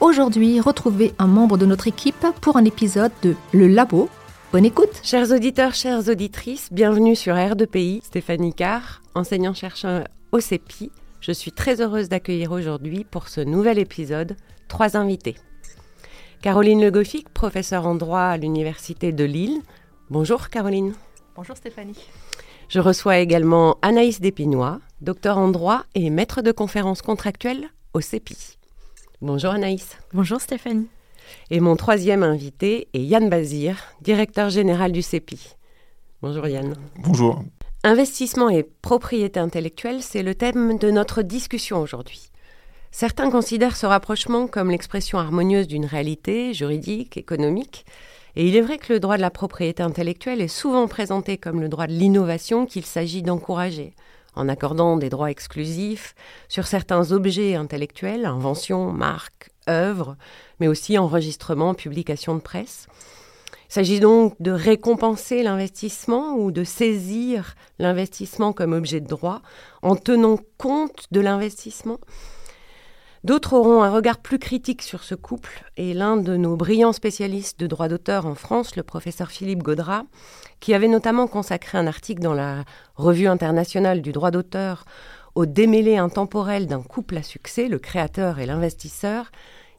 Aujourd'hui, 0.00 0.60
retrouvez 0.60 1.14
un 1.18 1.28
membre 1.28 1.56
de 1.56 1.66
notre 1.66 1.86
équipe 1.86 2.26
pour 2.40 2.56
un 2.56 2.64
épisode 2.64 3.12
de 3.22 3.36
Le 3.52 3.68
Labo. 3.68 4.08
Bonne 4.52 4.64
écoute 4.64 5.00
Chers 5.04 5.30
auditeurs, 5.30 5.74
chères 5.74 6.08
auditrices, 6.08 6.68
bienvenue 6.72 7.14
sur 7.14 7.34
R2PI. 7.34 8.02
Stéphanie 8.02 8.52
Carr, 8.52 9.02
enseignant-chercheur 9.14 10.08
au 10.32 10.40
CEPI. 10.40 10.90
Je 11.20 11.30
suis 11.30 11.52
très 11.52 11.80
heureuse 11.80 12.08
d'accueillir 12.08 12.50
aujourd'hui 12.50 13.04
pour 13.04 13.28
ce 13.28 13.40
nouvel 13.40 13.78
épisode 13.78 14.36
trois 14.68 14.96
invités. 14.96 15.36
Caroline 16.42 16.82
Le 16.82 16.90
Goffic, 16.90 17.28
professeure 17.28 17.86
en 17.86 17.94
droit 17.94 18.20
à 18.20 18.36
l'Université 18.36 19.12
de 19.12 19.24
Lille. 19.24 19.62
Bonjour 20.10 20.48
Caroline. 20.48 20.92
Bonjour 21.36 21.56
Stéphanie. 21.56 22.08
Je 22.68 22.80
reçois 22.80 23.18
également 23.18 23.78
Anaïs 23.80 24.20
Despinois, 24.20 24.80
docteur 25.00 25.38
en 25.38 25.48
droit 25.48 25.84
et 25.94 26.10
maître 26.10 26.42
de 26.42 26.50
conférences 26.50 27.00
contractuelles 27.00 27.68
au 27.92 28.00
CEPI. 28.00 28.53
Bonjour 29.24 29.52
Anaïs. 29.52 29.96
Bonjour 30.12 30.38
Stéphanie. 30.38 30.86
Et 31.50 31.60
mon 31.60 31.76
troisième 31.76 32.22
invité 32.22 32.88
est 32.92 33.00
Yann 33.00 33.30
Bazir, 33.30 33.78
directeur 34.02 34.50
général 34.50 34.92
du 34.92 35.00
CEPI. 35.00 35.56
Bonjour 36.20 36.46
Yann. 36.46 36.74
Bonjour. 36.98 37.42
Investissement 37.84 38.50
et 38.50 38.64
propriété 38.82 39.40
intellectuelle, 39.40 40.02
c'est 40.02 40.22
le 40.22 40.34
thème 40.34 40.76
de 40.76 40.90
notre 40.90 41.22
discussion 41.22 41.80
aujourd'hui. 41.80 42.28
Certains 42.90 43.30
considèrent 43.30 43.78
ce 43.78 43.86
rapprochement 43.86 44.46
comme 44.46 44.70
l'expression 44.70 45.18
harmonieuse 45.18 45.68
d'une 45.68 45.86
réalité 45.86 46.52
juridique, 46.52 47.16
économique, 47.16 47.86
et 48.36 48.46
il 48.46 48.54
est 48.56 48.60
vrai 48.60 48.76
que 48.76 48.92
le 48.92 49.00
droit 49.00 49.16
de 49.16 49.22
la 49.22 49.30
propriété 49.30 49.82
intellectuelle 49.82 50.42
est 50.42 50.48
souvent 50.48 50.86
présenté 50.86 51.38
comme 51.38 51.62
le 51.62 51.70
droit 51.70 51.86
de 51.86 51.94
l'innovation 51.94 52.66
qu'il 52.66 52.84
s'agit 52.84 53.22
d'encourager, 53.22 53.94
en 54.36 54.48
accordant 54.48 54.96
des 54.96 55.10
droits 55.10 55.30
exclusifs 55.30 56.14
sur 56.48 56.66
certains 56.66 57.12
objets 57.12 57.54
intellectuels, 57.54 58.26
inventions, 58.26 58.92
marques, 58.92 59.50
œuvres, 59.68 60.16
mais 60.60 60.68
aussi 60.68 60.98
enregistrements, 60.98 61.74
publications 61.74 62.34
de 62.34 62.40
presse. 62.40 62.86
Il 63.68 63.74
s'agit 63.74 64.00
donc 64.00 64.34
de 64.40 64.50
récompenser 64.50 65.42
l'investissement 65.42 66.36
ou 66.36 66.52
de 66.52 66.64
saisir 66.64 67.54
l'investissement 67.78 68.52
comme 68.52 68.72
objet 68.72 69.00
de 69.00 69.08
droit 69.08 69.42
en 69.82 69.96
tenant 69.96 70.38
compte 70.58 71.06
de 71.10 71.20
l'investissement 71.20 71.98
D'autres 73.24 73.54
auront 73.54 73.82
un 73.82 73.90
regard 73.90 74.18
plus 74.18 74.38
critique 74.38 74.82
sur 74.82 75.02
ce 75.02 75.14
couple, 75.14 75.64
et 75.78 75.94
l'un 75.94 76.18
de 76.18 76.36
nos 76.36 76.56
brillants 76.56 76.92
spécialistes 76.92 77.58
de 77.58 77.66
droit 77.66 77.88
d'auteur 77.88 78.26
en 78.26 78.34
France, 78.34 78.76
le 78.76 78.82
professeur 78.82 79.30
Philippe 79.30 79.62
Gaudrat, 79.62 80.04
qui 80.60 80.74
avait 80.74 80.88
notamment 80.88 81.26
consacré 81.26 81.78
un 81.78 81.86
article 81.86 82.20
dans 82.20 82.34
la 82.34 82.64
Revue 82.96 83.26
internationale 83.26 84.02
du 84.02 84.12
droit 84.12 84.30
d'auteur 84.30 84.84
au 85.34 85.46
démêlé 85.46 85.96
intemporel 85.96 86.66
d'un 86.66 86.82
couple 86.82 87.16
à 87.16 87.22
succès, 87.22 87.68
le 87.68 87.78
créateur 87.78 88.40
et 88.40 88.46
l'investisseur, 88.46 89.32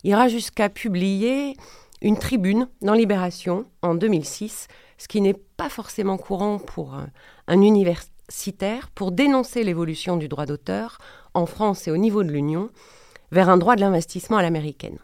ira 0.04 0.28
jusqu'à 0.28 0.70
publier 0.70 1.56
une 2.02 2.18
tribune 2.18 2.68
dans 2.82 2.94
Libération 2.94 3.66
en 3.84 3.94
2006, 3.94 4.68
ce 4.98 5.08
qui 5.08 5.22
n'est 5.22 5.38
pas 5.56 5.70
forcément 5.70 6.18
courant 6.18 6.58
pour 6.58 6.98
un 7.48 7.62
universitaire, 7.62 8.90
pour 8.96 9.12
dénoncer 9.12 9.64
l'évolution 9.64 10.18
du 10.18 10.28
droit 10.30 10.48
d'auteur 10.48 10.98
en 11.36 11.46
France 11.46 11.88
et 11.88 11.92
au 11.92 11.98
niveau 11.98 12.24
de 12.24 12.31
l'Union, 12.31 12.72
vers 13.31 13.50
un 13.50 13.58
droit 13.58 13.75
de 13.75 13.81
l'investissement 13.81 14.38
à 14.38 14.41
l'américaine. 14.41 14.97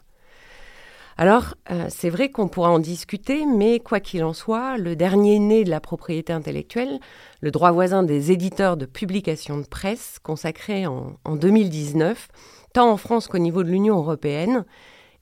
Alors, 1.18 1.56
euh, 1.70 1.86
c'est 1.90 2.10
vrai 2.10 2.30
qu'on 2.30 2.48
pourra 2.48 2.72
en 2.72 2.80
discuter, 2.80 3.46
mais 3.46 3.80
quoi 3.80 4.00
qu'il 4.00 4.24
en 4.24 4.34
soit, 4.34 4.78
le 4.78 4.96
dernier 4.96 5.40
né 5.40 5.64
de 5.64 5.70
la 5.70 5.80
propriété 5.80 6.34
intellectuelle, 6.34 7.00
le 7.42 7.52
droit 7.52 7.72
voisin 7.72 8.02
des 8.02 8.32
éditeurs 8.32 8.78
de 8.78 8.86
publications 8.86 9.58
de 9.58 9.68
presse, 9.68 10.18
consacré 10.24 10.88
en, 10.88 11.18
en 11.26 11.36
2019, 11.36 12.30
tant 12.74 12.90
en 12.90 12.98
France 12.98 13.28
qu'au 13.28 13.38
niveau 13.38 13.64
de 13.64 13.70
l'Union 13.70 13.98
européenne, 13.98 14.66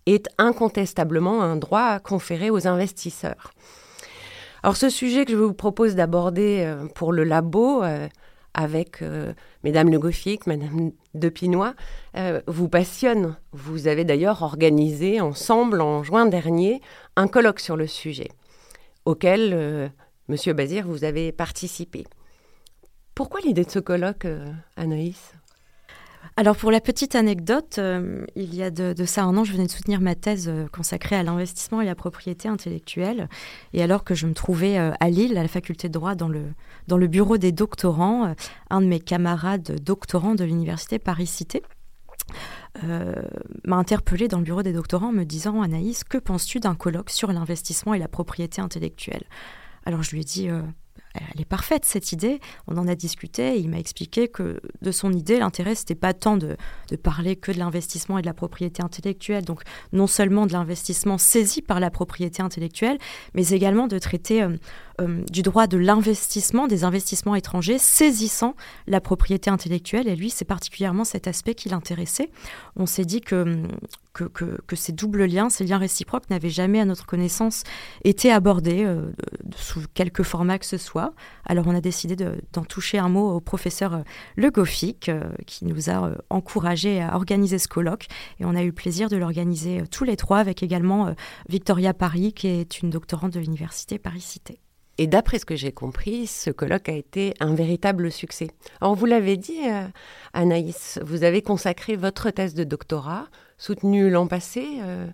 est 0.06 0.28
incontestablement 0.38 1.42
un 1.42 1.56
droit 1.56 2.00
conféré 2.00 2.50
aux 2.50 2.68
investisseurs. 2.68 3.52
Alors 4.64 4.76
ce 4.76 4.90
sujet 4.90 5.26
que 5.26 5.32
je 5.32 5.38
vous 5.38 5.54
propose 5.54 5.96
d'aborder 5.96 6.64
euh, 6.66 6.86
pour 6.96 7.14
le 7.14 7.24
labo, 7.24 7.84
euh, 7.84 8.08
avec 8.60 9.02
euh, 9.02 9.32
Mesdames 9.64 9.90
Le 9.90 9.98
Goffic, 10.00 10.46
Madame 10.46 10.92
De 11.14 11.30
Pinois, 11.30 11.76
euh, 12.18 12.42
vous 12.46 12.68
passionne. 12.68 13.38
Vous 13.54 13.88
avez 13.88 14.04
d'ailleurs 14.04 14.42
organisé 14.42 15.22
ensemble 15.22 15.80
en 15.80 16.04
juin 16.04 16.26
dernier 16.26 16.82
un 17.16 17.30
colloque 17.30 17.62
sur 17.62 17.78
le 17.78 17.88
sujet, 17.88 18.28
auquel 19.06 19.52
euh, 19.54 19.88
Monsieur 20.28 20.52
Bazir 20.52 20.86
vous 20.86 21.06
avez 21.06 21.32
participé. 21.32 22.06
Pourquoi 23.16 23.40
l'idée 23.40 23.64
de 23.64 23.72
ce 23.72 23.80
colloque, 23.80 24.28
Anaïs? 24.76 25.34
Alors 26.40 26.56
pour 26.56 26.72
la 26.72 26.80
petite 26.80 27.16
anecdote, 27.16 27.76
euh, 27.80 28.26
il 28.38 28.56
y 28.56 28.64
a 28.64 28.72
de, 28.72 28.94
ça 29.04 29.26
un 29.26 29.36
an, 29.36 29.44
je 29.44 29.52
venais 29.52 29.66
de 29.66 29.72
soutenir 29.72 30.00
ma 30.00 30.16
thèse 30.16 30.48
euh, 30.48 30.68
consacrée 30.72 31.18
à 31.18 31.24
l'investissement 31.24 31.82
et 31.82 31.86
la 31.86 31.96
propriété 31.96 32.48
intellectuelle. 32.48 33.28
Et 33.74 33.84
alors 33.84 34.06
que 34.06 34.16
je 34.16 34.26
me 34.26 34.34
trouvais 34.34 34.78
euh, 34.78 34.94
à 35.02 35.10
Lille, 35.10 35.38
à 35.38 35.42
la 35.42 35.50
faculté 35.50 35.90
de 35.90 35.94
droit, 35.94 36.16
dans 36.16 36.30
le, 36.30 36.46
dans 36.88 36.96
le 36.96 37.08
bureau 37.08 37.38
des 37.38 37.52
doctorants, 37.52 38.34
un 38.70 38.80
de 38.80 38.86
mes 38.86 39.02
camarades 39.02 39.84
doctorants 39.84 40.34
de 40.34 40.46
l'université 40.46 40.98
Paris-Cité 40.98 41.62
m'a 43.66 43.76
interpellé 43.76 44.28
dans 44.28 44.38
le 44.38 44.44
bureau 44.44 44.62
des 44.62 44.72
doctorants 44.72 45.10
en 45.10 45.12
me 45.12 45.26
disant 45.26 45.62
Anaïs, 45.62 46.04
que 46.04 46.20
penses-tu 46.20 46.62
d'un 46.62 46.76
colloque 46.76 47.10
sur 47.10 47.34
l'investissement 47.34 47.96
et 47.96 48.00
la 48.00 48.08
propriété 48.08 48.62
intellectuelle? 48.62 49.24
Alors 49.84 50.04
je 50.04 50.12
lui 50.12 50.22
ai 50.22 50.24
dit 50.24 50.50
elle 51.16 51.42
est 51.42 51.46
parfaite 51.46 51.86
cette 51.86 52.12
idée. 52.12 52.40
On 52.68 52.78
en 52.78 52.88
a 52.88 52.96
discuté 52.96 53.56
et 53.56 53.60
il 53.60 53.70
m'a 53.70 53.80
expliqué 53.80 54.28
que 54.28 54.60
de 54.82 54.92
son 54.92 55.12
idée, 55.12 55.40
l'intérêt 55.40 55.76
c'était 55.76 55.96
pas 55.96 56.14
tant 56.14 56.38
de, 56.38 56.56
parler 57.02 57.36
que 57.36 57.52
de 57.52 57.58
l'investissement 57.58 58.18
et 58.18 58.22
de 58.22 58.28
la 58.28 58.34
propriété 58.34 58.84
intellectuelle, 58.84 59.46
donc 59.46 59.62
non 59.94 60.08
seulement 60.08 60.46
de 60.46 60.54
l'investissement 60.54 61.18
saisi 61.18 61.62
par 61.62 61.80
la 61.80 61.90
propriété 61.90 62.42
intellectuelle, 62.42 62.98
mais 63.34 63.50
également 63.50 63.88
de 63.88 63.98
traiter 63.98 64.44
euh, 64.44 64.58
euh, 65.00 65.24
du 65.32 65.42
droit 65.42 65.68
de 65.68 65.78
l'investissement, 65.78 66.68
des 66.68 66.84
investissements 66.84 67.36
étrangers 67.36 67.78
saisissant 67.78 68.56
la 68.88 69.02
propriété 69.02 69.50
intellectuelle. 69.50 70.08
Et 70.08 70.16
lui, 70.16 70.30
c'est 70.30 70.46
particulièrement 70.46 71.04
cet 71.04 71.28
aspect 71.28 71.56
qui 71.56 71.70
l'intéressait. 71.70 72.30
On 72.76 72.86
s'est 72.86 73.06
dit 73.06 73.22
que, 73.22 73.64
que, 74.14 74.76
ces 74.76 74.92
doubles 74.92 75.26
liens, 75.26 75.50
ces 75.50 75.64
liens 75.64 75.78
réciproques 75.78 76.30
n'avaient 76.30 76.50
jamais, 76.50 76.80
à 76.80 76.86
notre 76.86 77.06
connaissance, 77.06 77.64
été 78.04 78.32
abordés 78.32 78.84
euh, 78.84 79.12
sous 79.56 79.82
quelque 79.94 80.24
format 80.24 80.58
que 80.60 80.66
ce 80.66 80.78
soit. 80.78 81.14
Alors 81.46 81.68
on 81.68 81.76
a 81.76 81.82
décidé 81.82 82.16
d'en 82.54 82.64
toucher 82.64 82.98
un 82.98 83.10
mot 83.10 83.32
au 83.32 83.40
professeur 83.40 83.94
euh, 83.94 84.02
Le 84.36 84.50
Goffic, 84.50 85.12
qui 85.46 85.66
nous 85.66 85.90
a 85.90 86.12
encouragé 86.30 87.02
à 87.02 87.16
organiser 87.16 87.60
ce 87.60 87.68
colloque. 87.68 88.08
Et 88.40 88.46
on 88.46 88.56
a 88.56 88.64
eu 88.64 88.68
le 88.68 88.74
plaisir 88.74 89.10
de 89.10 89.18
l'organiser 89.18 89.84
tous 89.92 90.04
les 90.04 90.16
trois, 90.16 90.40
avec 90.40 90.64
également 90.64 91.14
Victoria 91.48 91.94
Paris, 91.94 92.34
qui 92.34 92.48
est 92.48 92.82
une 92.82 92.90
doctorante 92.90 93.34
de 93.34 93.40
l'université 93.40 94.00
Paris-Cité. 94.00 94.60
Et 95.00 95.08
d'après 95.08 95.40
ce 95.40 95.46
que 95.46 95.56
j'ai 95.56 95.72
compris, 95.72 96.28
ce 96.28 96.50
colloque 96.50 96.90
a 96.90 96.94
été 96.94 97.34
un 97.40 97.56
véritable 97.56 98.12
succès. 98.12 98.50
Alors, 98.82 98.96
vous 98.96 99.06
l'avez 99.06 99.38
dit, 99.38 99.62
euh, 99.66 99.88
Anaïs, 100.34 101.00
vous 101.06 101.24
avez 101.24 101.42
consacré 101.42 101.96
votre 101.96 102.32
thèse 102.32 102.54
de 102.54 102.66
doctorat, 102.66 103.30
soutenue 103.58 104.10
l'an 104.10 104.28
passé, 104.28 104.68
euh, 104.82 105.08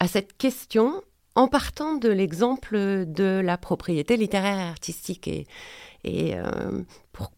à 0.00 0.08
cette 0.08 0.36
question 0.36 1.00
en 1.36 1.46
partant 1.46 1.94
de 1.94 2.08
l'exemple 2.08 3.04
de 3.06 3.40
la 3.40 3.56
propriété 3.56 4.16
littéraire 4.16 4.58
et 4.58 4.68
artistique. 4.68 5.30
Et, 6.02 6.34
euh, 6.34 6.82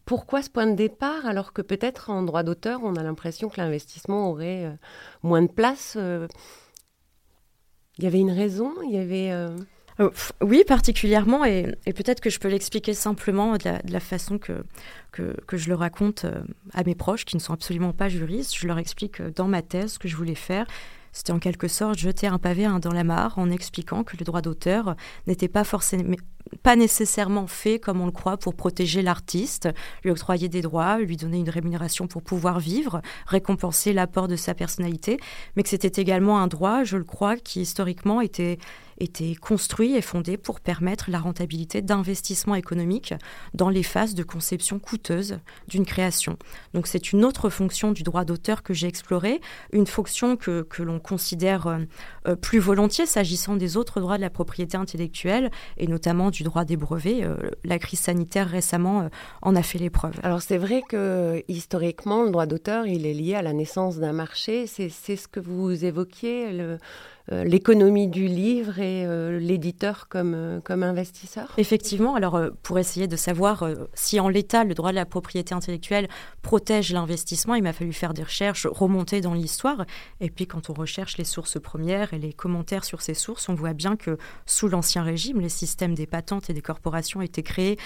pourquoi 0.05 0.41
ce 0.41 0.49
point 0.49 0.65
de 0.65 0.75
départ 0.75 1.27
alors 1.27 1.53
que 1.53 1.61
peut-être 1.61 2.09
en 2.09 2.23
droit 2.23 2.41
d'auteur, 2.41 2.79
on 2.83 2.95
a 2.95 3.03
l'impression 3.03 3.49
que 3.49 3.61
l'investissement 3.61 4.31
aurait 4.31 4.79
moins 5.21 5.43
de 5.43 5.51
place 5.51 5.95
Il 5.95 8.03
y 8.03 8.07
avait 8.07 8.19
une 8.19 8.31
raison? 8.31 8.73
Il 8.81 8.95
y 8.95 8.97
avait... 8.97 9.31
Euh, 9.99 10.09
oui, 10.41 10.63
particulièrement, 10.67 11.45
et, 11.45 11.75
peut-être 11.85 12.19
que 12.19 12.29
je 12.29 12.39
peux 12.39 12.47
l'expliquer 12.47 12.93
simplement 12.93 13.57
de 13.57 13.91
la, 13.91 13.99
façon 13.99 14.37
que, 14.37 14.63
que, 15.11 15.57
je 15.57 15.69
le 15.69 15.75
raconte 15.75 16.25
euh, 16.25 16.41
à 16.73 16.83
mes 16.83 16.95
proches 16.95 17.25
qui 17.25 17.35
ne 17.35 17.41
sont 17.41 17.53
absolument 17.53 17.93
pas 17.93 18.09
juristes. 18.09 18.55
Je 18.55 18.67
leur 18.67 18.79
explique 18.79 19.21
euh, 19.21 19.31
dans 19.35 19.47
ma 19.47 19.61
thèse 19.61 19.93
ce 19.93 19.99
que 19.99 20.07
je 20.07 20.15
voulais 20.15 20.35
faire. 20.35 20.65
C'était 21.11 21.31
en 21.31 21.39
quelque 21.39 21.67
sorte 21.67 21.99
jeter 21.99 22.25
un 22.25 22.39
pavé 22.39 22.67
dans 22.81 22.91
la 22.91 23.03
mare 23.03 23.37
en 23.37 23.51
expliquant 23.51 24.03
que 24.03 24.17
le 24.17 24.25
droit 24.25 24.41
d'auteur 24.41 24.95
n'était 25.27 25.47
pas 25.47 25.63
forcément 25.63 26.15
pas 26.61 26.75
nécessairement 26.75 27.47
fait 27.47 27.79
comme 27.79 28.01
on 28.01 28.05
le 28.05 28.11
croit 28.11 28.37
pour 28.37 28.53
protéger 28.53 29.01
l'artiste, 29.01 29.69
lui 30.03 30.11
octroyer 30.11 30.49
des 30.49 30.61
droits, 30.61 30.99
lui 30.99 31.17
donner 31.17 31.39
une 31.39 31.49
rémunération 31.49 32.07
pour 32.07 32.21
pouvoir 32.21 32.59
vivre, 32.59 33.01
récompenser 33.25 33.93
l'apport 33.93 34.27
de 34.27 34.35
sa 34.35 34.53
personnalité, 34.53 35.17
mais 35.55 35.63
que 35.63 35.69
c'était 35.69 36.01
également 36.01 36.39
un 36.39 36.47
droit, 36.47 36.83
je 36.83 36.97
le 36.97 37.03
crois, 37.03 37.37
qui 37.37 37.61
historiquement 37.61 38.21
était 38.21 38.57
était 38.99 39.35
construit 39.35 39.95
et 39.95 40.01
fondé 40.01 40.37
pour 40.37 40.59
permettre 40.59 41.09
la 41.09 41.19
rentabilité 41.19 41.81
d'investissements 41.81 42.55
économiques 42.55 43.13
dans 43.53 43.69
les 43.69 43.83
phases 43.83 44.13
de 44.15 44.23
conception 44.23 44.79
coûteuse 44.79 45.39
d'une 45.67 45.85
création. 45.85 46.37
Donc 46.73 46.87
c'est 46.87 47.11
une 47.11 47.25
autre 47.25 47.49
fonction 47.49 47.91
du 47.91 48.03
droit 48.03 48.25
d'auteur 48.25 48.63
que 48.63 48.73
j'ai 48.73 48.87
explorée, 48.87 49.41
une 49.71 49.87
fonction 49.87 50.35
que, 50.35 50.65
l'on 50.79 50.99
considère 50.99 51.67
euh, 51.67 51.77
euh, 52.27 52.35
plus 52.35 52.59
volontiers 52.59 53.05
s'agissant 53.05 53.55
des 53.55 53.77
autres 53.77 54.01
droits 54.01 54.17
de 54.17 54.21
la 54.21 54.29
propriété 54.29 54.75
intellectuelle 54.75 55.49
et 55.77 55.87
notamment 55.87 56.29
du 56.29 56.43
droit 56.43 56.65
des 56.65 56.77
brevets. 56.77 57.23
Euh, 57.23 57.37
la 57.63 57.79
crise 57.79 57.99
sanitaire 57.99 58.49
récemment 58.49 59.09
en 59.41 59.55
a 59.55 59.63
fait 59.63 59.79
l'épreuve. 59.79 60.19
Alors 60.23 60.41
c'est 60.41 60.57
vrai 60.57 60.81
que 60.87 61.43
historiquement, 61.47 62.23
le 62.23 62.31
droit 62.31 62.45
d'auteur, 62.45 62.85
il 62.87 63.05
est 63.05 63.13
lié 63.13 63.35
à 63.35 63.41
la 63.41 63.53
naissance 63.53 63.97
d'un 63.97 64.13
marché. 64.13 64.67
C'est 64.67 64.89
ce 64.89 65.27
que 65.27 65.39
vous 65.39 65.85
évoquiez, 65.85 66.47
l'économie 67.31 68.07
du 68.07 68.27
livre 68.27 68.79
et 68.79 69.05
euh, 69.05 69.39
l'éditeur 69.39 70.07
comme, 70.09 70.33
euh, 70.35 70.59
comme 70.59 70.83
investisseur 70.83 71.53
Effectivement, 71.57 72.15
alors 72.15 72.39
pour 72.63 72.79
essayer 72.79 73.07
de 73.07 73.15
savoir 73.15 73.65
si 73.93 74.19
en 74.19 74.27
l'état 74.27 74.63
le 74.63 74.73
droit 74.73 74.91
de 74.91 74.95
la 74.95 75.05
propriété 75.05 75.53
intellectuelle 75.55 76.07
protège 76.41 76.91
l'investissement, 76.91 77.55
il 77.55 77.63
m'a 77.63 77.73
fallu 77.73 77.93
faire 77.93 78.13
des 78.13 78.23
recherches, 78.23 78.67
remonter 78.69 79.21
dans 79.21 79.33
l'histoire. 79.33 79.85
Et 80.19 80.29
puis 80.29 80.47
quand 80.47 80.69
on 80.69 80.73
recherche 80.73 81.17
les 81.17 81.23
sources 81.23 81.59
premières 81.59 82.13
et 82.13 82.19
les 82.19 82.33
commentaires 82.33 82.83
sur 82.83 83.01
ces 83.01 83.13
sources, 83.13 83.47
on 83.47 83.55
voit 83.55 83.73
bien 83.73 83.95
que 83.95 84.17
sous 84.45 84.67
l'Ancien 84.67 85.03
Régime, 85.03 85.39
les 85.39 85.49
systèmes 85.49 85.95
des 85.95 86.07
patentes 86.07 86.49
et 86.49 86.53
des 86.53 86.61
corporations 86.61 87.21
étaient 87.21 87.43
créés 87.43 87.77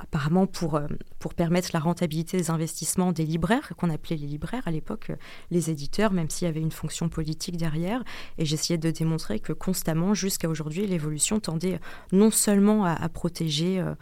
apparemment 0.00 0.46
pour, 0.46 0.76
euh, 0.76 0.86
pour 1.18 1.34
permettre 1.34 1.70
la 1.72 1.80
rentabilité 1.80 2.36
des 2.36 2.50
investissements 2.50 3.12
des 3.12 3.24
libraires, 3.24 3.72
qu'on 3.76 3.90
appelait 3.90 4.16
les 4.16 4.26
libraires 4.26 4.62
à 4.66 4.70
l'époque, 4.70 5.10
euh, 5.10 5.16
les 5.50 5.70
éditeurs, 5.70 6.12
même 6.12 6.30
s'il 6.30 6.46
y 6.46 6.48
avait 6.48 6.60
une 6.60 6.72
fonction 6.72 7.08
politique 7.08 7.56
derrière. 7.56 8.02
Et 8.38 8.44
j'essayais 8.44 8.78
de 8.78 8.90
démontrer 8.90 9.40
que 9.40 9.52
constamment, 9.52 10.14
jusqu'à 10.14 10.48
aujourd'hui, 10.48 10.86
l'évolution 10.86 11.38
tendait 11.38 11.80
non 12.12 12.30
seulement 12.30 12.84
à, 12.84 13.08
protéger 13.08 13.80
euh, 13.80 13.94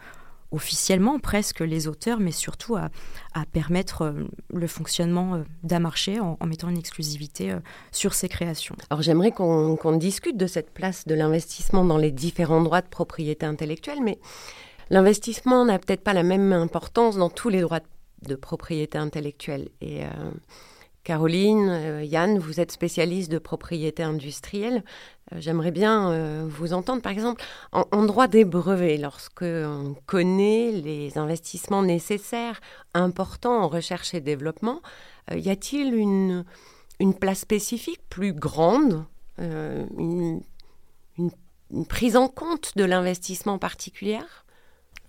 officiellement 0.51 1.19
presque 1.19 1.59
les 1.59 1.87
auteurs, 1.87 2.19
mais 2.19 2.31
surtout 2.31 2.75
à, 2.75 2.89
permettre 3.51 4.15
le 4.53 4.67
fonctionnement 4.67 5.43
d'un 5.63 5.79
marché 5.79 6.19
en, 6.19 6.37
mettant 6.45 6.69
une 6.69 6.77
exclusivité 6.77 7.55
sur 7.91 8.13
ses 8.13 8.29
créations. 8.29 8.75
Alors 8.89 9.01
j'aimerais 9.01 9.31
qu'on 9.31 9.97
discute 9.97 10.37
de 10.37 10.47
cette 10.47 10.71
place 10.71 11.05
de 11.05 11.13
l'investissement 11.13 11.85
dans 11.85 11.97
les 11.97 12.11
différents 12.11 12.61
droits 12.61 12.81
de 12.81 12.87
propriété 12.87 13.45
intellectuelle, 13.45 13.99
mais 14.03 14.17
L'investissement 14.89 15.65
n'a 15.65 15.77
peut-être 15.77 16.03
pas 16.03 16.13
la 16.13 16.23
même 16.23 16.51
importance 16.51 17.17
dans 17.17 17.29
tous 17.29 17.49
les 17.49 17.61
droits 17.61 17.81
de 18.23 18.35
propriété 18.35 18.97
intellectuelle. 18.97 19.69
Et 19.81 20.03
euh, 20.03 20.09
Caroline, 21.03 21.69
euh, 21.69 22.03
Yann, 22.03 22.39
vous 22.39 22.59
êtes 22.59 22.71
spécialiste 22.71 23.31
de 23.31 23.37
propriété 23.37 24.01
industrielle. 24.01 24.83
Euh, 25.31 25.37
j'aimerais 25.39 25.71
bien 25.71 26.45
vous 26.47 26.73
entendre, 26.73 27.01
par 27.03 27.11
exemple, 27.11 27.43
en, 27.71 28.03
droit 28.03 28.27
des 28.27 28.45
brevets, 28.45 28.97
lorsque 28.97 29.43
on 29.43 29.95
connaît 30.07 30.71
les 30.71 31.17
investissements 31.17 31.83
nécessaires, 31.83 32.59
importants 32.95 33.61
en 33.61 33.67
recherche 33.67 34.13
et 34.15 34.21
développement, 34.21 34.81
y 35.31 35.51
a-t-il 35.51 35.93
une, 35.93 36.43
place 37.19 37.39
spécifique 37.39 38.01
plus 38.09 38.33
grande, 38.33 39.05
une, 39.37 40.41
une 41.17 41.85
prise 41.85 42.17
en 42.17 42.27
compte 42.27 42.75
de 42.75 42.83
l'investissement 42.83 43.59
particulière? 43.59 44.45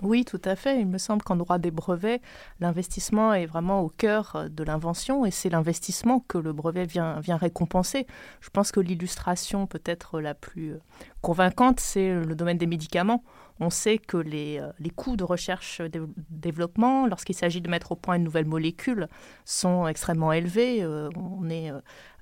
Oui, 0.03 0.25
tout 0.25 0.41
à 0.45 0.57
fait. 0.57 0.81
Il 0.81 0.87
me 0.87 0.99
semble 0.99 1.23
qu'en 1.23 1.37
droit 1.37 1.59
des 1.59 1.71
brevets, 1.71 2.21
l'investissement 2.59 3.35
est 3.35 3.47
vraiment 3.47 3.81
au 3.81 3.89
cœur 3.89 4.37
euh, 4.37 4.49
de 4.49 4.65
l'invention 4.65 5.27
et 5.27 5.31
c'est 5.31 5.51
l'investissement 5.51 6.21
que 6.21 6.39
le 6.39 6.53
brevet 6.53 6.87
vient, 6.87 7.21
récompenser. 7.29 8.07
Je 8.41 8.51
pense 8.51 8.73
que 8.73 8.81
l'illustration 8.81 9.67
peut-être 9.67 10.21
la 10.21 10.35
plus 10.35 10.73
euh, 10.73 10.81
convaincante, 11.21 11.81
c'est 11.81 12.15
le 12.15 12.35
domaine 12.35 12.59
des 12.59 12.67
médicaments. 12.67 13.23
On 13.63 13.69
sait 13.69 13.99
que 13.99 14.17
les, 14.17 14.59
euh, 14.59 14.73
les 14.79 14.91
coûts 14.91 15.17
de 15.17 15.25
recherche 15.25 15.81
et 15.81 15.91
développement, 16.31 17.07
lorsqu'il 17.07 17.37
s'agit 17.37 17.61
de 17.61 17.69
mettre 17.69 17.93
au 17.93 17.97
point 17.97 18.17
une 18.17 18.25
nouvelle 18.25 18.47
molécule, 18.47 19.07
sont 19.45 19.87
extrêmement 19.87 20.33
élevés. 20.33 20.87
on 20.87 21.51
est 21.51 21.71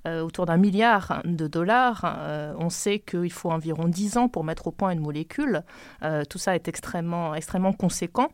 autour 0.05 0.45
d'un 0.45 0.57
milliard 0.57 1.21
de 1.25 1.47
dollars. 1.47 2.15
Euh, 2.17 2.53
on 2.57 2.69
sait 2.69 2.99
qu'il 2.99 3.31
faut 3.31 3.51
environ 3.51 3.87
10 3.87 4.17
ans 4.17 4.29
pour 4.29 4.43
mettre 4.43 4.67
au 4.67 4.71
point 4.71 4.91
une 4.91 4.99
molécule. 4.99 5.63
Euh, 6.03 6.23
tout 6.25 6.37
ça 6.37 6.55
est 6.55 6.67
extrêmement, 6.67 7.35
extrêmement 7.35 7.73
conséquent. 7.73 8.29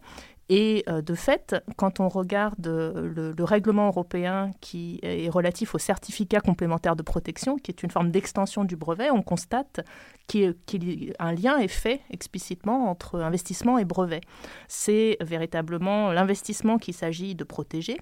Et 0.47 0.85
de 0.88 1.15
fait, 1.15 1.56
quand 1.75 2.00
on 2.00 2.07
regarde 2.07 2.67
le, 2.67 3.33
règlement 3.44 3.88
européen 3.88 4.51
qui 4.62 5.00
est 5.01 5.27
relatif 5.27 5.73
au 5.73 5.79
certificat 5.79 6.39
complémentaire 6.39 6.95
de 6.95 7.01
protection, 7.01 7.57
qui 7.57 7.71
est 7.71 7.81
une 7.81 7.89
forme 7.89 8.11
d'extension 8.11 8.63
du 8.63 8.75
brevet, 8.75 9.09
on 9.09 9.23
constate 9.23 9.81
qu'un 10.27 11.31
lien 11.31 11.57
est 11.57 11.68
fait 11.68 12.01
explicitement 12.11 12.91
entre 12.91 13.21
investissement 13.21 13.79
et 13.79 13.85
brevet. 13.85 14.21
C'est 14.68 15.18
véritablement 15.19 16.11
l'investissement 16.11 16.77
qu'il 16.77 16.94
s'agit 16.94 17.33
de 17.33 17.44
protéger, 17.44 17.97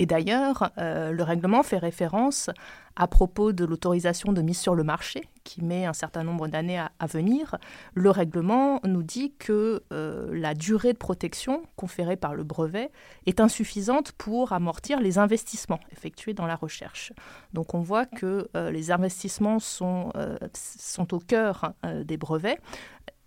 et 0.00 0.06
d'ailleurs, 0.06 0.70
euh, 0.78 1.12
le 1.12 1.22
règlement 1.22 1.62
fait 1.62 1.76
référence 1.76 2.48
à 2.96 3.06
propos 3.06 3.52
de 3.52 3.66
l'autorisation 3.66 4.32
de 4.32 4.40
mise 4.40 4.58
sur 4.58 4.74
le 4.74 4.82
marché, 4.82 5.28
qui 5.44 5.62
met 5.62 5.84
un 5.84 5.92
certain 5.92 6.24
nombre 6.24 6.48
d'années 6.48 6.78
à, 6.78 7.06
venir. 7.06 7.56
Le 7.92 8.08
règlement 8.08 8.80
nous 8.84 9.02
dit 9.02 9.34
que 9.38 9.82
euh, 9.92 10.30
la 10.32 10.54
durée 10.54 10.94
de 10.94 10.98
protection 10.98 11.62
conférée 11.76 12.16
par 12.16 12.34
le 12.34 12.44
brevet 12.44 12.90
est 13.26 13.40
insuffisante 13.40 14.12
pour 14.12 14.54
amortir 14.54 15.00
les 15.00 15.18
investissements 15.18 15.80
effectués 15.92 16.32
dans 16.32 16.46
la 16.46 16.56
recherche. 16.56 17.12
Donc 17.52 17.74
on 17.74 17.80
voit 17.80 18.06
que 18.06 18.48
euh, 18.56 18.70
les 18.70 18.90
investissements 18.92 19.58
sont, 19.58 20.12
sont 20.54 21.12
au 21.14 21.18
cœur 21.18 21.74
des 22.04 22.16
brevets. 22.16 22.58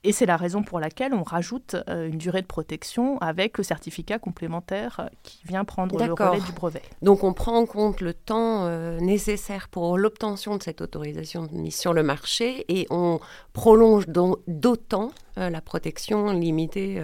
Et 0.06 0.12
c'est 0.12 0.26
la 0.26 0.36
raison 0.36 0.64
pour 0.64 0.82
laquelle 0.82 1.14
on 1.14 1.24
rajoute 1.24 1.78
euh, 1.88 2.10
une 2.10 2.18
durée 2.18 2.42
de 2.42 2.48
protection 2.48 3.18
avec 3.20 3.58
le 3.58 3.64
certificat 3.64 4.20
complémentaire 4.20 5.00
euh, 5.00 5.08
qui 5.24 5.40
vient 5.46 5.64
prendre 5.64 5.98
le 5.98 6.14
relais 6.14 6.42
du 6.42 6.52
brevet. 6.52 6.82
Donc 7.02 7.24
on 7.24 7.32
prend 7.34 7.58
en 7.58 7.66
compte 7.66 8.02
le 8.02 8.14
temps 8.14 8.66
euh, 8.66 9.00
nécessaire 9.00 9.70
pour 9.70 9.98
l'obtention 9.98 10.58
de 10.58 10.64
cette 10.64 10.82
autorisation 10.82 11.46
de 11.46 11.54
mise 11.54 11.76
sur 11.76 11.94
le 11.94 12.04
marché 12.04 12.66
et 12.68 12.86
on 12.90 13.20
prolonge 13.54 14.06
d'autant 14.48 15.12
la 15.36 15.62
protection 15.62 16.32
limitée 16.32 17.04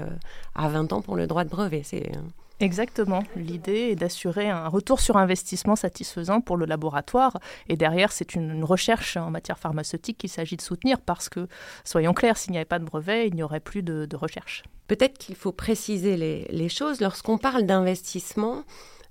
à 0.53 0.69
20 0.69 0.93
ans 0.93 1.01
pour 1.01 1.15
le 1.15 1.25
droit 1.25 1.43
de 1.43 1.49
brevet. 1.49 1.81
C'est 1.83 2.11
Exactement. 2.59 3.23
L'idée 3.37 3.91
est 3.91 3.95
d'assurer 3.95 4.49
un 4.49 4.67
retour 4.67 4.99
sur 4.99 5.15
investissement 5.15 5.77
satisfaisant 5.77 6.41
pour 6.41 6.57
le 6.57 6.65
laboratoire. 6.65 7.39
Et 7.69 7.77
derrière, 7.77 8.11
c'est 8.11 8.35
une, 8.35 8.63
recherche 8.63 9.15
en 9.15 9.31
matière 9.31 9.57
pharmaceutique 9.57 10.17
qu'il 10.17 10.29
s'agit 10.29 10.57
de 10.57 10.61
soutenir 10.61 10.99
parce 10.99 11.29
que, 11.29 11.47
soyons 11.85 12.13
clairs, 12.13 12.37
s'il 12.37 12.51
n'y 12.51 12.57
avait 12.57 12.65
pas 12.65 12.79
de 12.79 12.83
brevet, 12.83 13.27
il 13.27 13.35
n'y 13.35 13.43
aurait 13.43 13.61
plus 13.61 13.81
de, 13.83 14.07
recherche. 14.15 14.63
Peut-être 14.87 15.17
qu'il 15.17 15.35
faut 15.35 15.53
préciser 15.53 16.17
les, 16.17 16.69
choses. 16.69 16.99
Lorsqu'on 16.99 17.37
parle 17.37 17.63
d'investissement, 17.63 18.63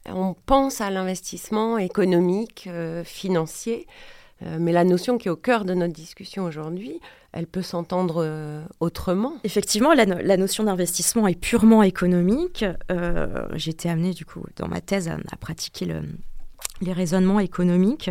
on 0.06 0.34
pense 0.34 0.82
à 0.82 0.90
l'investissement 0.90 1.78
économique, 1.78 2.66
euh, 2.66 3.02
financier. 3.04 3.87
Euh, 4.42 4.59
mais 4.61 4.73
la 4.73 4.85
notion 4.85 5.18
qui 5.18 5.28
est 5.28 5.30
au 5.30 5.37
cœur 5.37 5.64
de 5.64 5.75
notre 5.75 5.92
discussion 5.92 6.45
aujourd'hui, 6.45 7.00
elle 7.33 7.47
peut 7.47 7.62
s'entendre 7.62 8.23
euh, 8.25 8.64
autrement. 8.80 9.35
Effectivement, 9.45 9.92
la, 9.95 10.37
notion 10.37 10.64
d'investissement 10.64 11.26
est 11.26 11.38
purement 11.38 11.83
économique. 11.83 12.64
Euh, 12.90 13.47
j'ai 13.54 13.75
amenée, 13.85 14.12
du 14.12 14.25
coup, 14.25 14.45
dans 14.57 14.68
ma 14.68 14.80
thèse, 14.80 15.09
à, 15.09 15.37
pratiquer 15.37 15.87
les 16.80 16.92
raisonnements 16.92 17.40
économiques. 17.40 18.11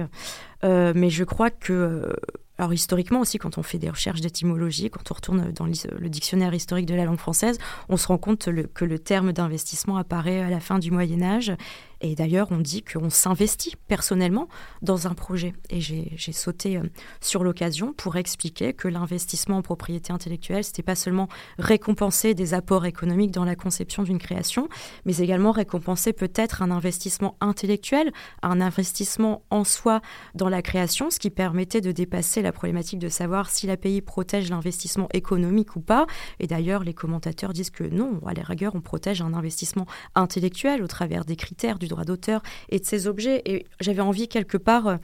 mais 0.64 1.10
je 1.10 1.24
crois 1.24 1.50
que 1.50 2.14
alors 2.60 2.74
historiquement 2.74 3.20
aussi, 3.20 3.38
quand 3.38 3.60
on 3.60 3.64
fait 3.64 3.78
des 3.78 3.90
recherches 3.90 4.22
d'étymologie, 4.22 4.90
quand 4.90 5.12
on 5.12 5.14
retourne 5.14 5.52
dans 5.52 5.66
le 5.68 6.10
dictionnaire 6.10 6.54
historique 6.54 6.88
de 6.88 6.96
la 6.96 7.06
langue 7.06 7.20
française, 7.20 7.60
on 7.88 7.98
se 7.98 8.08
rend 8.08 8.18
compte 8.18 8.50
que 8.74 8.86
le 8.86 9.00
terme 9.00 9.32
d'investissement 9.32 9.98
apparaît 9.98 10.42
à 10.42 10.50
la 10.50 10.60
fin 10.60 10.80
du 10.80 10.90
Moyen 10.90 11.22
Âge 11.22 11.54
et 12.02 12.16
d'ailleurs, 12.16 12.48
on 12.52 12.58
dit 12.58 12.84
qu'on 12.84 13.10
s'investit 13.10 13.76
personnellement 13.88 14.48
dans 14.82 15.08
un 15.08 15.14
projet. 15.14 15.54
Et 15.70 15.82
j'ai 15.82 16.32
sauté 16.32 16.78
euh, 16.78 16.84
sur 17.22 17.44
l'occasion 17.44 17.94
pour 17.94 18.18
expliquer 18.18 18.74
que 18.74 18.88
l'investissement 18.88 19.58
en 19.58 19.62
propriété 19.62 20.14
intellectuelle, 20.14 20.64
c'était 20.64 20.84
pas 20.84 20.96
seulement 20.96 21.28
récompenser 21.58 22.34
des 22.34 22.54
apports 22.54 22.86
économiques 22.86 23.32
dans 23.32 23.46
la 23.46 23.56
conception 23.56 24.04
d'une 24.04 24.20
création, 24.20 24.70
mais 25.06 25.18
également 25.18 25.52
récompenser 25.52 26.14
peut-être 26.14 26.62
un 26.62 26.70
investissement 26.70 27.36
intellectuel, 27.42 28.12
un 28.44 28.62
investissement 28.62 29.42
en 29.50 29.64
soi 29.64 30.02
dans 30.36 30.50
la 30.50 30.62
création, 30.62 31.10
ce 31.10 31.20
qui 31.20 31.30
permettait 31.30 31.82
de 31.82 31.92
dépasser 31.92 32.42
la 32.42 32.52
problématique 32.52 33.00
de 33.00 33.10
savoir 33.10 33.50
si 33.50 33.66
l'API 33.66 34.02
protège 34.02 34.50
l'investissement 34.50 35.08
économique 35.14 35.76
ou 35.76 35.82
pas. 35.82 36.06
Et 36.40 36.48
d'ailleurs, 36.48 36.84
les 36.84 36.94
commentateurs 36.94 37.54
disent 37.54 37.72
que 37.72 37.84
non, 37.84 38.20
à 38.26 38.34
la 38.34 38.44
rigueur, 38.44 38.76
on 38.76 38.82
protège 38.82 39.22
un 39.22 39.34
investissement 39.34 39.88
intellectuel 40.16 40.84
au 40.84 40.88
travers 40.88 41.26
des 41.26 41.36
critères 41.36 41.80
du 41.80 41.87
droit 41.88 42.06
d'auteur 42.06 42.42
et 42.70 42.80
de 42.80 42.86
ces 42.86 43.08
objets. 43.08 43.42
Et 43.46 43.66
j'avais 43.80 44.02
envie 44.02 44.28
quelque 44.28 44.58
part, 44.58 44.88
euh, 44.88 44.98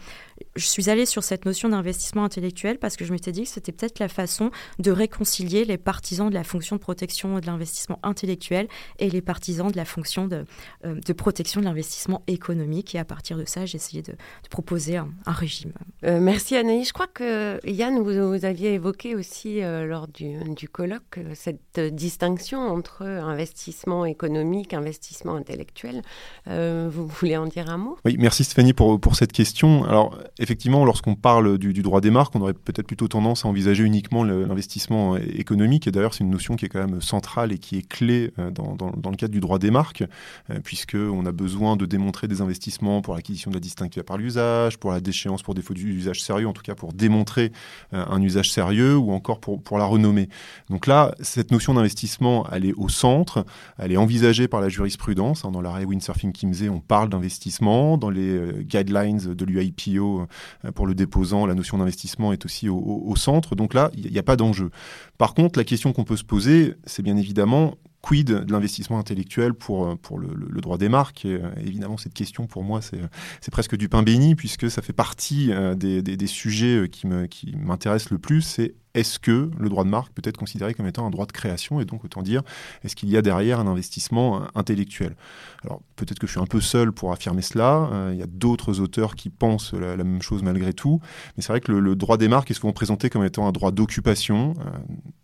je 0.55 0.65
suis 0.65 0.89
allée 0.89 1.05
sur 1.05 1.23
cette 1.23 1.45
notion 1.45 1.69
d'investissement 1.69 2.23
intellectuel 2.23 2.77
parce 2.77 2.95
que 2.95 3.05
je 3.05 3.11
m'étais 3.11 3.31
dit 3.31 3.43
que 3.43 3.49
c'était 3.49 3.71
peut-être 3.71 3.99
la 3.99 4.07
façon 4.07 4.51
de 4.79 4.91
réconcilier 4.91 5.65
les 5.65 5.77
partisans 5.77 6.29
de 6.29 6.33
la 6.33 6.43
fonction 6.43 6.75
de 6.75 6.81
protection 6.81 7.39
de 7.39 7.45
l'investissement 7.45 7.99
intellectuel 8.03 8.67
et 8.99 9.09
les 9.09 9.21
partisans 9.21 9.71
de 9.71 9.77
la 9.77 9.85
fonction 9.85 10.27
de, 10.27 10.45
euh, 10.85 10.99
de 10.99 11.13
protection 11.13 11.59
de 11.61 11.65
l'investissement 11.65 12.23
économique. 12.27 12.93
Et 12.95 12.99
à 12.99 13.05
partir 13.05 13.37
de 13.37 13.45
ça, 13.45 13.65
j'ai 13.65 13.77
essayé 13.77 14.01
de, 14.01 14.13
proposer 14.49 14.97
un, 14.97 15.09
régime. 15.25 15.73
Euh, 16.03 16.19
merci 16.19 16.55
Anaïs. 16.55 16.89
Je 16.89 16.93
crois 16.93 17.07
que 17.07 17.59
Yann, 17.67 17.99
vous, 17.99 18.45
aviez 18.45 18.73
évoqué 18.73 19.15
aussi 19.15 19.61
lors 19.61 20.07
du, 20.07 20.37
du 20.55 20.69
colloque 20.69 21.19
cette 21.33 21.79
distinction 21.79 22.59
entre 22.59 23.03
investissement 23.03 24.05
économique, 24.05 24.73
investissement 24.73 25.35
intellectuel. 25.35 26.01
vous 26.45 27.07
voulez 27.07 27.37
en 27.37 27.47
dire 27.47 27.69
un 27.69 27.77
mot? 27.77 27.97
Oui, 28.05 28.17
merci 28.19 28.43
Stéphanie 28.43 28.73
pour, 28.73 28.99
pour 28.99 29.15
cette 29.15 29.31
question. 29.31 29.85
Alors, 29.85 30.17
effectivement, 30.43 30.85
lorsqu'on 30.85 31.15
parle 31.15 31.57
du, 31.57 31.73
droit 31.81 32.01
des 32.01 32.11
marques, 32.11 32.35
on 32.35 32.41
aurait 32.41 32.53
peut-être 32.53 32.85
plutôt 32.85 33.07
tendance 33.07 33.45
à 33.45 33.47
envisager 33.47 33.83
uniquement 33.83 34.23
l'investissement 34.23 35.17
économique. 35.17 35.87
Et 35.87 35.91
d'ailleurs, 35.91 36.13
c'est 36.13 36.23
une 36.23 36.29
notion 36.29 36.55
qui 36.55 36.65
est 36.65 36.69
quand 36.69 36.85
même 36.85 37.01
centrale 37.01 37.51
et 37.51 37.57
qui 37.57 37.77
est 37.77 37.87
clé 37.87 38.31
euh, 38.39 38.51
dans, 38.51 38.75
le 39.09 39.15
cadre 39.15 39.31
du 39.31 39.39
droit 39.39 39.57
des 39.57 39.71
marques, 39.71 40.03
euh, 40.49 40.59
puisqu'on 40.63 41.25
a 41.25 41.31
besoin 41.31 41.75
de 41.75 41.85
démontrer 41.85 42.27
des 42.27 42.41
investissements 42.41 43.01
pour 43.01 43.15
l'acquisition 43.15 43.51
de 43.51 43.55
la 43.55 43.61
distinctive 43.61 44.03
par 44.03 44.17
l'usage, 44.17 44.77
pour 44.77 44.91
la 44.91 44.99
déchéance 44.99 45.43
pour 45.43 45.55
défaut 45.55 45.73
d'usage 45.73 46.21
sérieux, 46.21 46.47
en 46.47 46.53
tout 46.53 46.61
cas 46.61 46.75
pour 46.75 46.93
démontrer 46.93 47.51
euh, 47.93 48.03
un 48.07 48.21
usage 48.21 48.51
sérieux 48.51 48.97
ou 48.97 49.11
encore 49.11 49.39
pour, 49.39 49.61
pour 49.63 49.77
la 49.77 49.85
renommer. 49.85 50.27
Donc 50.69 50.87
là, 50.87 51.15
cette 51.21 51.51
notion 51.51 51.73
d'investissement, 51.73 52.45
elle 52.51 52.65
est 52.65 52.73
au 52.73 52.89
centre, 52.89 53.45
elle 53.77 53.91
est 53.91 53.97
envisagée 53.97 54.47
par 54.47 54.61
la 54.61 54.69
jurisprudence. 54.69 55.45
Hein, 55.45 55.51
dans 55.51 55.61
l'arrêt 55.61 55.85
Windsurfing 55.85 56.33
Kimsey, 56.33 56.69
on 56.69 56.81
parle 56.81 57.09
d'investissement. 57.09 57.97
Dans 57.97 58.09
les 58.09 58.63
guidelines 58.63 59.19
de 59.19 59.45
l'UIPO, 59.45 60.21
euh, 60.21 60.25
pour 60.75 60.87
le 60.87 60.95
déposant, 60.95 61.45
la 61.45 61.55
notion 61.55 61.77
d'investissement 61.77 62.33
est 62.33 62.45
aussi 62.45 62.69
au, 62.69 63.15
centre. 63.15 63.55
Donc 63.55 63.73
là, 63.73 63.91
il 63.95 64.11
n'y 64.11 64.19
a 64.19 64.23
pas 64.23 64.35
d'enjeu. 64.35 64.69
Par 65.17 65.33
contre, 65.33 65.59
la 65.59 65.65
question 65.65 65.93
qu'on 65.93 66.03
peut 66.03 66.17
se 66.17 66.23
poser, 66.23 66.75
c'est 66.85 67.03
bien 67.03 67.17
évidemment 67.17 67.75
quid 68.01 68.27
de 68.27 68.51
l'investissement 68.51 68.99
intellectuel 68.99 69.53
pour, 69.53 69.87
euh, 69.87 69.95
pour 69.95 70.19
le, 70.19 70.61
droit 70.61 70.77
des 70.77 70.89
marques? 70.89 71.23
Euh, 71.25 71.49
Évidemment, 71.65 71.97
cette 71.97 72.13
question, 72.13 72.47
pour 72.47 72.63
moi, 72.63 72.81
c'est 72.81 73.51
presque 73.51 73.77
du 73.77 73.87
pain 73.87 74.03
béni, 74.03 74.35
puisque 74.35 74.69
ça 74.69 74.81
fait 74.81 74.93
partie 74.93 75.51
des, 75.77 76.01
des, 76.01 76.17
des, 76.17 76.27
sujets 76.27 76.89
qui 76.89 77.07
m'intéressent 77.07 78.09
qui 78.09 78.13
le 78.13 78.19
plus. 78.19 78.41
C'est 78.41 78.75
est-ce 78.93 79.17
que 79.17 79.49
le 79.57 79.69
droit 79.69 79.83
de 79.83 79.89
marque 79.89 80.13
peut 80.13 80.21
être 80.25 80.37
considéré 80.37 80.73
comme 80.73 80.85
étant 80.85 81.05
un 81.05 81.09
droit 81.09 81.25
de 81.25 81.31
création 81.31 81.81
et 81.81 81.85
donc 81.85 82.05
autant 82.05 82.21
dire 82.21 82.43
est-ce 82.83 82.95
qu'il 82.95 83.09
y 83.09 83.17
a 83.17 83.21
derrière 83.21 83.59
un 83.59 83.67
investissement 83.67 84.37
euh, 84.37 84.45
intellectuel? 84.55 85.15
Alors 85.63 85.81
peut-être 85.95 86.19
que 86.19 86.27
je 86.27 86.33
suis 86.33 86.41
un 86.41 86.45
peu 86.45 86.61
seul 86.61 86.91
pour 86.91 87.11
affirmer 87.11 87.41
cela, 87.41 87.89
euh, 87.91 88.11
il 88.13 88.19
y 88.19 88.23
a 88.23 88.27
d'autres 88.27 88.79
auteurs 88.79 89.15
qui 89.15 89.29
pensent 89.29 89.73
la, 89.73 89.95
même 89.97 90.21
chose 90.21 90.43
malgré 90.43 90.73
tout, 90.73 90.99
mais 91.35 91.43
c'est 91.43 91.51
vrai 91.51 91.61
que 91.61 91.71
le, 91.71 91.95
droit 91.95 92.17
des 92.17 92.27
marques 92.27 92.51
est 92.51 92.55
souvent 92.55 92.73
présenté 92.73 93.09
comme 93.09 93.23
étant 93.23 93.47
un 93.47 93.51
droit 93.51 93.71
d'occupation. 93.71 94.53
Euh, 94.59 94.69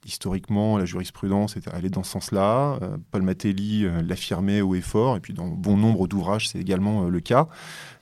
historiquement, 0.06 0.78
la 0.78 0.86
jurisprudence 0.86 1.56
est 1.56 1.68
allée 1.68 1.90
dans 1.90 2.04
ce 2.04 2.12
sens-là, 2.12 2.80
Paul 3.12 3.22
Matelli 3.22 3.86
l'affirmait 4.08 4.62
haut 4.62 4.74
et 4.74 4.82
fort, 4.82 5.16
et 5.16 5.20
puis 5.20 5.34
dans 5.34 5.48
bon 5.48 5.78
nombre 5.78 6.08
d'ouvrages 6.08 6.50
c'est 6.50 6.58
également 6.58 7.04
le 7.04 7.20
cas. 7.20 7.48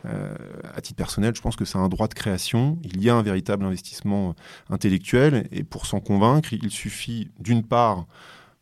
Euh, 0.06 0.36
à 0.75 0.82
titre 0.82 0.98
personnel, 0.98 1.36
je 1.36 1.42
pense 1.42 1.56
que 1.56 1.66
c'est 1.66 1.77
un 1.77 1.89
droit 1.89 2.08
de 2.08 2.13
création. 2.13 2.77
Il 2.84 3.01
y 3.01 3.10
a 3.10 3.16
un 3.16 3.24
véritable 3.24 3.66
investissement 3.66 4.36
intellectuel 4.70 5.48
et 5.51 5.63
pour 5.63 5.86
s'en 5.86 6.00
convaincre, 6.00 6.54
il 6.54 6.70
suffit 6.70 7.32
d'une 7.39 7.63
part 7.63 8.06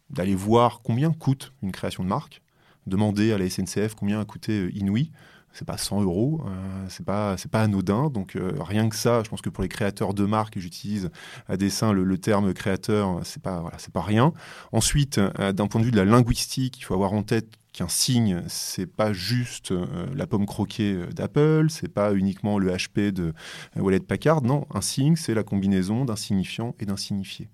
d'aller 0.09 0.35
voir 0.35 0.81
combien 0.83 1.11
coûte 1.11 1.53
une 1.61 1.71
création 1.71 2.03
de 2.03 2.09
marque, 2.09 2.41
demander 2.87 3.33
à 3.33 3.37
la 3.37 3.49
SNCF 3.49 3.95
combien 3.95 4.19
a 4.19 4.25
coûté 4.25 4.61
euh, 4.61 4.77
Inouï 4.77 5.11
c'est 5.57 5.63
pas 5.63 5.77
100 5.77 6.01
euros, 6.01 6.41
euh, 6.45 6.85
c'est 6.89 7.05
pas 7.05 7.37
pas 7.49 7.61
anodin. 7.61 8.09
Donc 8.09 8.37
rien 8.59 8.89
que 8.89 8.95
ça, 8.97 9.23
je 9.23 9.29
pense 9.29 9.39
que 9.39 9.49
pour 9.49 9.61
les 9.61 9.69
créateurs 9.69 10.13
de 10.13 10.25
marques, 10.25 10.59
j'utilise 10.59 11.09
à 11.47 11.55
dessein 11.55 11.93
le, 11.93 12.17
terme 12.17 12.53
créateur, 12.53 13.21
c'est 13.23 13.41
pas 13.41 13.61
voilà, 13.61 13.77
pas 13.93 14.01
rien. 14.01 14.33
Ensuite, 14.73 15.17
d'un 15.17 15.67
point 15.67 15.79
de 15.79 15.85
vue 15.85 15.91
de 15.91 15.95
la 15.95 16.03
linguistique, 16.03 16.77
il 16.77 16.83
faut 16.83 16.93
avoir 16.93 17.13
en 17.13 17.23
tête 17.23 17.57
qu'un 17.75 17.89
signe, 17.89 18.41
c'est 18.47 18.85
pas 18.85 19.11
juste 19.11 19.71
euh, 19.71 20.07
la 20.15 20.27
pomme 20.27 20.45
croquée 20.45 20.93
euh, 20.93 21.07
d'Apple, 21.07 21.67
c'est 21.69 21.89
pas 21.89 22.13
uniquement 22.13 22.57
le 22.57 22.71
HP 22.71 23.11
de 23.11 23.33
euh, 23.75 23.81
Wallet 23.81 23.99
Packard. 23.99 24.41
Non, 24.41 24.65
un 24.73 24.79
signe, 24.79 25.17
c'est 25.17 25.33
la 25.33 25.43
combinaison 25.43 26.05
d'un 26.05 26.15
signifiant 26.15 26.73
et 26.79 26.85
d'un 26.85 26.95
signifié. 26.95 27.49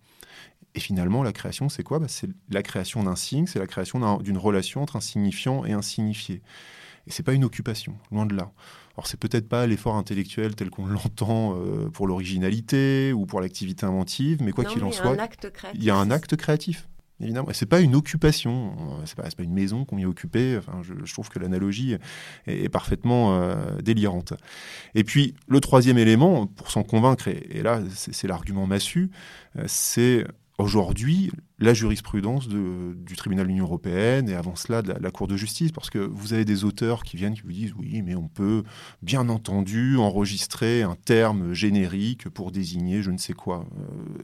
Et 0.76 0.80
finalement, 0.80 1.24
la 1.24 1.34
création, 1.34 1.70
c'est 1.70 1.82
quoi? 1.82 1.98
Bah, 1.98 2.06
C'est 2.08 2.30
la 2.52 2.62
création 2.62 3.04
d'un 3.04 3.16
signe, 3.16 3.48
c'est 3.48 3.58
la 3.58 3.66
création 3.66 4.20
d'une 4.20 4.38
relation 4.38 4.84
entre 4.84 4.96
un 4.96 5.02
signifiant 5.02 5.66
et 5.66 5.74
un 5.74 5.82
signifié. 5.82 6.44
Et 7.08 7.12
c'est 7.12 7.24
pas 7.24 7.34
une 7.34 7.44
occupation, 7.44 7.98
loin 8.12 8.28
de 8.28 8.36
là. 8.36 8.52
Alors 8.96 9.08
c'est 9.08 9.20
peut-être 9.20 9.50
pas 9.50 9.66
l'effort 9.66 9.96
intellectuel 9.96 10.54
tel 10.54 10.70
qu'on 10.70 10.86
l'entend 10.86 11.58
pour 11.94 12.06
l'originalité 12.06 13.12
ou 13.12 13.26
pour 13.26 13.42
l'activité 13.42 13.88
inventive, 13.88 14.44
mais 14.44 14.52
quoi 14.52 14.66
qu'il 14.66 14.84
en 14.84 14.92
soit, 14.92 15.18
il 15.74 15.84
y 15.84 15.90
a 15.90 15.96
un 15.96 16.12
acte 16.12 16.36
créatif 16.36 16.88
évidemment. 17.22 17.48
c'est 17.54 17.66
pas 17.66 17.82
une 17.82 17.96
occupation, 17.96 18.76
c'est 19.06 19.16
pas, 19.16 19.24
pas 19.24 19.44
une 19.44 19.54
maison 19.54 19.86
qu'on 19.86 20.02
a 20.02 20.06
occupée. 20.06 20.58
Enfin, 20.58 20.82
je, 20.82 21.14
trouve 21.14 21.30
que 21.30 21.40
l'analogie 21.40 21.96
est, 22.48 22.70
parfaitement 22.70 23.34
euh, 23.34 23.78
délirante. 23.82 24.34
Et 24.96 25.04
puis, 25.04 25.36
le 25.48 25.60
troisième 25.60 25.98
élément, 25.98 26.48
pour 26.48 26.72
s'en 26.72 26.84
convaincre, 26.84 27.28
et, 27.28 27.62
là, 27.62 27.82
c'est 27.90 28.28
l'argument 28.28 28.68
massu, 28.68 29.12
euh, 29.58 29.64
c'est 29.68 30.26
aujourd'hui 30.58 31.32
la 31.60 31.74
jurisprudence 31.74 32.48
du 32.48 33.16
tribunal 33.16 33.46
de 33.46 33.50
l'Union 33.50 33.66
européenne 33.66 34.30
et 34.30 34.36
avant 34.36 34.56
cela 34.56 34.82
de 34.82 34.94
la, 34.94 35.12
Cour 35.12 35.28
de 35.28 35.36
justice, 35.36 35.72
parce 35.72 35.90
que 35.90 36.00
vous 36.00 36.34
avez 36.34 36.46
des 36.46 36.64
auteurs 36.64 37.04
qui 37.04 37.18
viennent 37.18 37.34
qui 37.34 37.42
vous 37.42 37.52
disent 37.52 37.74
oui, 37.78 38.02
mais 38.02 38.16
on 38.16 38.28
peut 38.28 38.64
bien 39.02 39.30
entendu 39.30 39.98
enregistrer 39.98 40.84
un 40.84 40.96
terme 40.96 41.54
générique 41.54 42.30
pour 42.30 42.52
désigner 42.52 43.02
je 43.02 43.12
ne 43.12 43.18
sais 43.18 43.34
quoi. 43.34 43.66
Euh, 43.78 44.24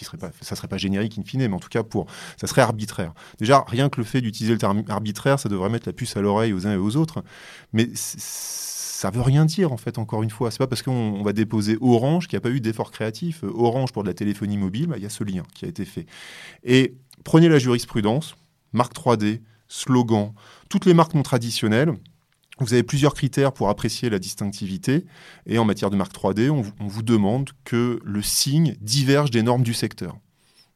qui 0.00 0.06
serait 0.06 0.16
pas, 0.16 0.30
ça 0.40 0.56
serait 0.56 0.66
pas 0.66 0.78
générique 0.78 1.18
in 1.18 1.22
fine, 1.22 1.46
mais 1.46 1.54
en 1.54 1.58
tout 1.58 1.68
cas 1.68 1.82
pour, 1.82 2.06
ça 2.38 2.46
serait 2.46 2.62
arbitraire. 2.62 3.12
Déjà, 3.38 3.64
rien 3.68 3.90
que 3.90 4.00
le 4.00 4.04
fait 4.04 4.22
d'utiliser 4.22 4.54
le 4.54 4.58
terme 4.58 4.82
arbitraire, 4.88 5.38
ça 5.38 5.50
devrait 5.50 5.68
mettre 5.68 5.86
la 5.86 5.92
puce 5.92 6.16
à 6.16 6.22
l'oreille 6.22 6.54
aux 6.54 6.66
uns 6.66 6.72
et 6.72 6.78
aux 6.78 6.96
autres, 6.96 7.22
mais 7.74 7.90
ça 7.94 9.10
veut 9.10 9.20
rien 9.20 9.44
dire 9.44 9.72
en 9.72 9.76
fait. 9.76 9.98
Encore 9.98 10.22
une 10.22 10.30
fois, 10.30 10.50
c'est 10.50 10.58
pas 10.58 10.66
parce 10.66 10.82
qu'on 10.82 11.22
va 11.22 11.34
déposer 11.34 11.76
Orange 11.82 12.28
qu'il 12.28 12.36
n'y 12.36 12.38
a 12.38 12.40
pas 12.40 12.50
eu 12.50 12.60
d'effort 12.60 12.90
créatif. 12.92 13.44
Orange 13.44 13.92
pour 13.92 14.02
de 14.02 14.08
la 14.08 14.14
téléphonie 14.14 14.56
mobile, 14.56 14.86
bah, 14.86 14.96
il 14.96 15.02
y 15.02 15.06
a 15.06 15.10
ce 15.10 15.22
lien 15.22 15.42
qui 15.54 15.66
a 15.66 15.68
été 15.68 15.84
fait. 15.84 16.06
Et 16.64 16.94
prenez 17.22 17.50
la 17.50 17.58
jurisprudence, 17.58 18.36
marque 18.72 18.94
3D, 18.94 19.40
slogan, 19.68 20.32
toutes 20.70 20.86
les 20.86 20.94
marques 20.94 21.14
non 21.14 21.22
traditionnelles 21.22 21.92
vous 22.64 22.74
avez 22.74 22.82
plusieurs 22.82 23.14
critères 23.14 23.52
pour 23.52 23.68
apprécier 23.68 24.10
la 24.10 24.18
distinctivité. 24.18 25.06
Et 25.46 25.58
en 25.58 25.64
matière 25.64 25.90
de 25.90 25.96
marque 25.96 26.14
3D, 26.14 26.50
on, 26.50 26.62
vous 26.86 27.02
demande 27.02 27.50
que 27.64 28.00
le 28.04 28.22
signe 28.22 28.76
diverge 28.80 29.30
des 29.30 29.42
normes 29.42 29.62
du 29.62 29.74
secteur. 29.74 30.16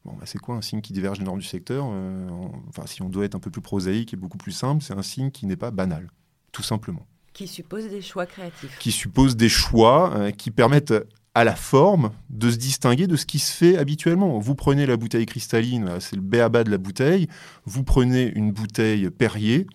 Bon, 0.03 0.13
bah 0.13 0.25
c'est 0.25 0.37
quoi 0.37 0.55
un 0.55 0.61
signe 0.61 0.81
qui 0.81 0.93
diverge 0.93 1.19
des 1.19 1.25
normes 1.25 1.39
du 1.39 1.45
secteur 1.45 1.87
euh, 1.89 2.27
Enfin, 2.69 2.85
si 2.85 3.01
on 3.01 3.09
doit 3.09 3.25
être 3.25 3.35
un 3.35 3.39
peu 3.39 3.49
plus 3.49 3.61
prosaïque 3.61 4.13
et 4.13 4.17
beaucoup 4.17 4.37
plus 4.37 4.51
simple, 4.51 4.83
c'est 4.83 4.93
un 4.93 5.01
signe 5.01 5.31
qui 5.31 5.47
n'est 5.47 5.55
pas 5.55 5.71
banal, 5.71 6.09
tout 6.51 6.61
simplement. 6.63 7.07
Qui 7.33 7.47
suppose 7.47 7.89
des 7.89 8.01
choix 8.01 8.25
créatifs. 8.25 8.77
Qui 8.79 8.91
suppose 8.91 9.35
des 9.35 9.49
choix 9.49 10.13
euh, 10.15 10.31
qui 10.31 10.51
permettent 10.51 10.93
à 11.35 11.43
la 11.43 11.55
forme 11.55 12.11
de 12.29 12.49
se 12.49 12.55
distinguer 12.55 13.07
de 13.07 13.17
ce 13.17 13.25
qui 13.25 13.39
se 13.39 13.51
fait 13.51 13.77
habituellement. 13.77 14.39
Vous 14.39 14.55
prenez 14.55 14.85
la 14.85 14.95
bouteille 14.95 15.25
cristalline, 15.25 15.99
c'est 15.99 16.15
le 16.15 16.21
béaba 16.21 16.63
de 16.63 16.71
la 16.71 16.77
bouteille. 16.77 17.27
Vous 17.65 17.83
prenez 17.83 18.31
une 18.35 18.53
bouteille 18.53 19.09
Perrier, 19.09 19.67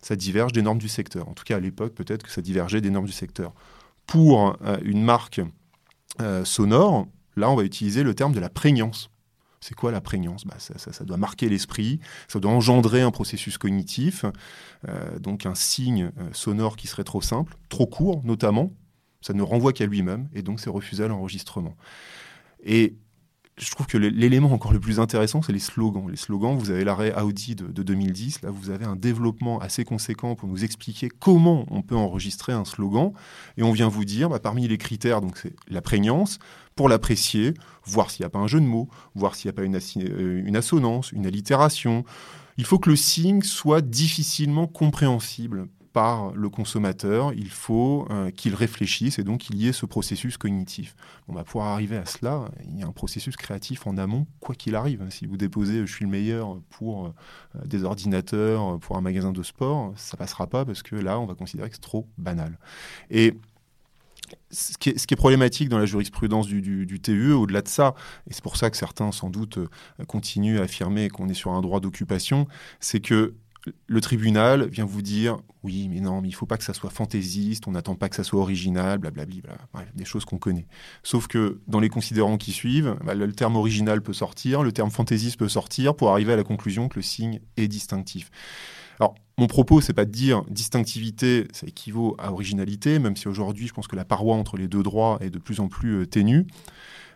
ça 0.00 0.16
diverge 0.16 0.52
des 0.52 0.62
normes 0.62 0.78
du 0.78 0.88
secteur. 0.88 1.28
En 1.28 1.34
tout 1.34 1.44
cas, 1.44 1.56
à 1.56 1.60
l'époque, 1.60 1.94
peut-être 1.94 2.22
que 2.22 2.30
ça 2.30 2.42
divergeait 2.42 2.80
des 2.80 2.90
normes 2.90 3.06
du 3.06 3.12
secteur. 3.12 3.52
Pour 4.06 4.56
euh, 4.62 4.78
une 4.82 5.02
marque 5.02 5.40
euh, 6.20 6.44
sonore, 6.44 7.06
là, 7.36 7.50
on 7.50 7.56
va 7.56 7.64
utiliser 7.64 8.02
le 8.02 8.14
terme 8.14 8.32
de 8.32 8.40
la 8.40 8.48
prégnance. 8.48 9.10
C'est 9.60 9.74
quoi 9.74 9.90
la 9.90 10.00
prégnance? 10.00 10.44
Bah, 10.44 10.56
ça, 10.58 11.04
doit 11.04 11.16
marquer 11.16 11.48
l'esprit, 11.48 11.98
ça 12.28 12.38
doit 12.38 12.52
engendrer 12.52 13.02
un 13.02 13.10
processus 13.10 13.58
cognitif, 13.58 14.24
euh, 14.86 15.18
donc 15.18 15.46
un 15.46 15.56
signe 15.56 16.12
sonore 16.32 16.76
qui 16.76 16.86
serait 16.86 17.02
trop 17.02 17.20
simple, 17.20 17.56
trop 17.68 17.86
court 17.86 18.22
notamment, 18.22 18.72
ça 19.20 19.34
ne 19.34 19.42
renvoie 19.42 19.72
qu'à 19.72 19.86
lui-même, 19.86 20.28
et 20.32 20.42
donc 20.42 20.60
c'est 20.60 20.70
refusé 20.70 21.02
à 21.02 21.08
l'enregistrement. 21.08 21.74
Je 23.58 23.70
trouve 23.70 23.86
que 23.86 23.98
l'élément 23.98 24.52
encore 24.52 24.72
le 24.72 24.80
plus 24.80 25.00
intéressant, 25.00 25.42
c'est 25.42 25.52
les 25.52 25.58
slogans. 25.58 26.08
Les 26.08 26.16
slogans, 26.16 26.56
vous 26.56 26.70
avez 26.70 26.84
l'arrêt 26.84 27.12
Audi 27.20 27.54
de, 27.54 27.82
2010, 27.82 28.42
là 28.42 28.50
vous 28.50 28.70
avez 28.70 28.84
un 28.84 28.96
développement 28.96 29.58
assez 29.58 29.84
conséquent 29.84 30.34
pour 30.34 30.48
nous 30.48 30.64
expliquer 30.64 31.08
comment 31.08 31.66
on 31.70 31.82
peut 31.82 31.96
enregistrer 31.96 32.52
un 32.52 32.64
slogan, 32.64 33.12
et 33.56 33.62
on 33.62 33.72
vient 33.72 33.88
vous 33.88 34.04
dire, 34.04 34.28
bah, 34.28 34.38
parmi 34.38 34.66
les 34.68 34.78
critères, 34.78 35.20
donc 35.20 35.38
c'est 35.38 35.54
la 35.68 35.82
prégnance, 35.82 36.38
pour 36.76 36.88
l'apprécier, 36.88 37.54
voir 37.84 38.10
s'il 38.10 38.22
n'y 38.22 38.26
a 38.26 38.30
pas 38.30 38.38
un 38.38 38.46
jeu 38.46 38.60
de 38.60 38.66
mots, 38.66 38.88
voir 39.14 39.34
s'il 39.34 39.48
n'y 39.48 39.50
a 39.50 39.54
pas 39.54 39.62
euh, 39.62 40.42
une 40.44 40.56
assonance, 40.56 41.10
une 41.12 41.26
allitération. 41.26 42.04
Il 42.56 42.64
faut 42.64 42.78
que 42.78 42.90
le 42.90 42.96
signe 42.96 43.42
soit 43.42 43.80
difficilement 43.80 44.66
compréhensible 44.66 45.68
le 46.34 46.48
consommateur, 46.48 47.32
il 47.34 47.50
faut 47.50 48.06
euh, 48.10 48.30
qu'il 48.30 48.54
réfléchisse 48.54 49.18
et 49.18 49.24
donc 49.24 49.40
qu'il 49.40 49.56
y 49.56 49.68
ait 49.68 49.72
ce 49.72 49.86
processus 49.86 50.36
cognitif. 50.36 50.94
On 51.28 51.34
va 51.34 51.44
pouvoir 51.44 51.68
arriver 51.68 51.96
à 51.96 52.06
cela, 52.06 52.48
il 52.64 52.78
y 52.78 52.82
a 52.82 52.86
un 52.86 52.92
processus 52.92 53.36
créatif 53.36 53.86
en 53.86 53.96
amont, 53.96 54.26
quoi 54.40 54.54
qu'il 54.54 54.74
arrive. 54.74 55.04
Si 55.10 55.26
vous 55.26 55.36
déposez 55.36 55.86
je 55.86 55.92
suis 55.92 56.04
le 56.04 56.10
meilleur 56.10 56.58
pour 56.70 57.06
euh, 57.06 57.10
des 57.64 57.84
ordinateurs, 57.84 58.78
pour 58.80 58.96
un 58.96 59.00
magasin 59.00 59.32
de 59.32 59.42
sport, 59.42 59.92
ça 59.96 60.16
passera 60.16 60.46
pas 60.46 60.64
parce 60.64 60.82
que 60.82 60.96
là, 60.96 61.18
on 61.20 61.26
va 61.26 61.34
considérer 61.34 61.68
que 61.68 61.74
c'est 61.74 61.80
trop 61.80 62.06
banal. 62.18 62.58
Et 63.10 63.34
ce 64.50 64.78
qui, 64.78 64.90
est, 64.90 65.16
problématique 65.16 65.68
dans 65.68 65.78
la 65.78 65.86
jurisprudence 65.86 66.46
du, 66.46 67.00
TUE, 67.00 67.32
au-delà 67.32 67.62
de 67.62 67.68
ça, 67.68 67.94
et 68.28 68.32
c'est 68.32 68.42
pour 68.42 68.56
ça 68.56 68.70
que 68.70 68.76
certains 68.76 69.12
sans 69.12 69.30
doute 69.30 69.58
euh, 69.58 69.68
continuent 70.06 70.58
à 70.58 70.62
affirmer 70.62 71.08
qu'on 71.08 71.28
est 71.28 71.34
sur 71.34 71.52
un 71.52 71.60
droit 71.60 71.80
d'occupation, 71.80 72.46
c'est 72.80 73.00
que 73.00 73.34
le 73.86 74.00
tribunal 74.00 74.68
vient 74.68 74.84
vous 74.84 75.02
dire 75.02 75.38
oui, 75.62 75.88
mais 75.88 76.00
non, 76.00 76.20
mais 76.20 76.28
il 76.28 76.32
faut 76.32 76.46
pas 76.46 76.56
que 76.56 76.64
ça 76.64 76.72
soit 76.72 76.90
fantaisiste, 76.90 77.66
on 77.66 77.72
n'attend 77.72 77.94
pas 77.94 78.08
que 78.08 78.16
ça 78.16 78.24
soit 78.24 78.40
original, 78.40 78.98
blablabla, 78.98 79.40
bla, 79.42 79.58
bref, 79.72 79.88
des 79.94 80.04
choses 80.04 80.24
qu'on 80.24 80.38
connaît. 80.38 80.66
Sauf 81.02 81.26
que 81.26 81.60
dans 81.66 81.80
les 81.80 81.88
considérants 81.88 82.38
qui 82.38 82.52
suivent, 82.52 82.96
bah, 83.04 83.14
le 83.14 83.32
terme 83.32 83.56
original 83.56 84.00
peut 84.00 84.12
sortir, 84.12 84.62
le 84.62 84.72
terme 84.72 84.90
fantaisiste 84.90 85.38
peut 85.38 85.48
sortir 85.48 85.94
pour 85.94 86.10
arriver 86.10 86.32
à 86.32 86.36
la 86.36 86.44
conclusion 86.44 86.88
que 86.88 86.96
le 86.96 87.02
signe 87.02 87.40
est 87.56 87.68
distinctif. 87.68 88.30
Alors, 89.00 89.14
mon 89.36 89.46
propos, 89.46 89.80
c'est 89.80 89.92
pas 89.92 90.04
de 90.04 90.10
dire 90.10 90.42
distinctivité, 90.48 91.46
ça 91.52 91.66
équivaut 91.66 92.16
à 92.18 92.32
originalité, 92.32 92.98
même 92.98 93.16
si 93.16 93.28
aujourd'hui, 93.28 93.66
je 93.68 93.72
pense 93.72 93.86
que 93.86 93.96
la 93.96 94.04
paroi 94.04 94.36
entre 94.36 94.56
les 94.56 94.68
deux 94.68 94.82
droits 94.82 95.18
est 95.20 95.30
de 95.30 95.38
plus 95.38 95.60
en 95.60 95.68
plus 95.68 96.02
euh, 96.02 96.06
ténue. 96.06 96.46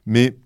Mais 0.06 0.36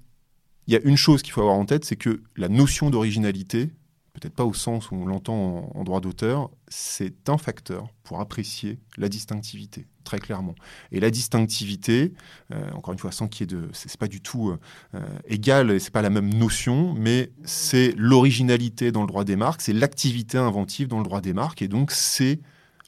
il 0.67 0.75
y 0.75 0.77
a 0.77 0.81
une 0.81 0.97
chose 0.97 1.23
qu'il 1.23 1.33
faut 1.33 1.43
avoir 1.43 1.57
en 1.57 1.65
tête, 1.65 1.85
c'est 1.85 1.97
que 1.97 2.23
la 2.37 2.49
notion 2.49 2.91
d'originalité, 2.91 3.71
peut-être 4.17 4.35
pas 4.35 4.45
au 4.45 4.55
sens 4.55 4.91
où 4.91 4.95
on 4.95 5.07
l'entend 5.07 5.71
en, 5.75 5.85
droit 5.85 6.01
d'auteur, 6.01 6.51
c'est 6.69 7.29
un 7.29 7.37
facteur 7.37 7.89
pour 8.03 8.21
apprécier 8.21 8.79
la 8.97 9.09
distinctivité, 9.09 9.87
très 10.05 10.19
clairement. 10.19 10.55
Et 10.91 11.01
la 11.01 11.11
distinctivité, 11.11 12.15
euh, 12.53 12.71
encore 12.73 12.93
une 12.93 12.99
fois, 12.99 13.13
sans 13.13 13.29
qu'il 13.29 13.51
y 13.51 13.55
ait 13.55 13.61
de... 13.61 13.69
C'est 13.73 13.95
pas 13.99 14.09
du 14.09 14.23
tout 14.23 14.57
euh, 14.95 15.01
égal, 15.27 15.79
c'est 15.81 15.93
pas 15.93 16.03
la 16.03 16.11
même 16.11 16.33
notion, 16.33 16.95
mais 16.95 17.31
c'est 17.45 17.93
l'originalité 17.97 18.91
dans 18.91 19.03
le 19.03 19.07
droit 19.07 19.25
des 19.25 19.37
marques, 19.37 19.61
c'est 19.61 19.75
l'activité 19.75 20.39
inventive 20.39 20.89
dans 20.89 20.99
le 20.99 21.05
droit 21.05 21.21
des 21.21 21.35
marques, 21.35 21.61
et 21.61 21.69
donc 21.69 21.91
c'est 21.91 22.41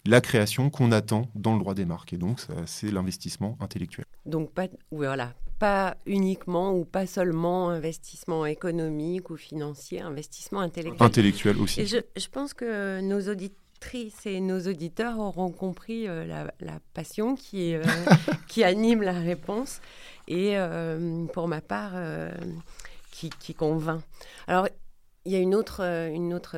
la 0.08 0.20
création 0.20 0.70
qu'on 0.70 0.90
attend 0.90 1.28
dans 1.34 1.52
le 1.52 1.58
droit 1.58 1.74
des 1.74 1.84
marques. 1.84 2.12
Et 2.12 2.16
donc, 2.16 2.40
c'est 2.66 2.90
l'investissement 2.90 3.56
intellectuel. 3.60 4.06
Donc, 4.26 4.52
pas, 4.52 4.68
voilà, 4.90 5.34
pas 5.58 5.96
uniquement 6.06 6.72
ou 6.72 6.84
pas 6.84 7.06
seulement 7.06 7.70
investissement 7.70 8.46
économique 8.46 9.30
ou 9.30 9.36
financier, 9.36 10.00
investissement 10.00 10.60
intellectuel. 10.60 11.06
Intellectuel 11.06 11.56
aussi. 11.58 11.80
Et 11.80 11.86
je, 11.86 12.28
pense 12.30 12.54
que 12.54 13.00
nos 13.00 13.28
auditrices 13.28 14.24
et 14.26 14.40
nos 14.40 14.60
auditeurs 14.60 15.18
auront 15.18 15.50
compris 15.50 16.06
euh, 16.08 16.24
la, 16.60 16.78
passion 16.94 17.34
qui, 17.34 17.74
euh, 17.74 17.82
qui 18.48 18.64
anime 18.64 19.02
la 19.02 19.12
réponse 19.12 19.80
et 20.28 20.56
euh, 20.56 21.26
pour 21.26 21.48
ma 21.48 21.60
part 21.60 21.92
qui, 23.10 23.30
qui, 23.40 23.54
convainc. 23.54 24.02
Alors, 24.46 24.68
il 25.28 25.32
y 25.32 25.36
a 25.36 25.40
une 25.40 25.54
autre, 25.54 25.82
une 25.82 26.32
autre, 26.32 26.56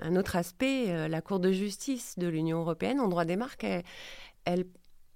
un 0.00 0.16
autre 0.16 0.36
aspect, 0.36 1.08
la 1.08 1.20
Cour 1.20 1.40
de 1.40 1.50
justice 1.50 2.14
de 2.16 2.28
l'Union 2.28 2.60
européenne 2.60 3.00
en 3.00 3.08
droit 3.08 3.24
des 3.24 3.36
marques, 3.36 3.66
elle 4.44 4.64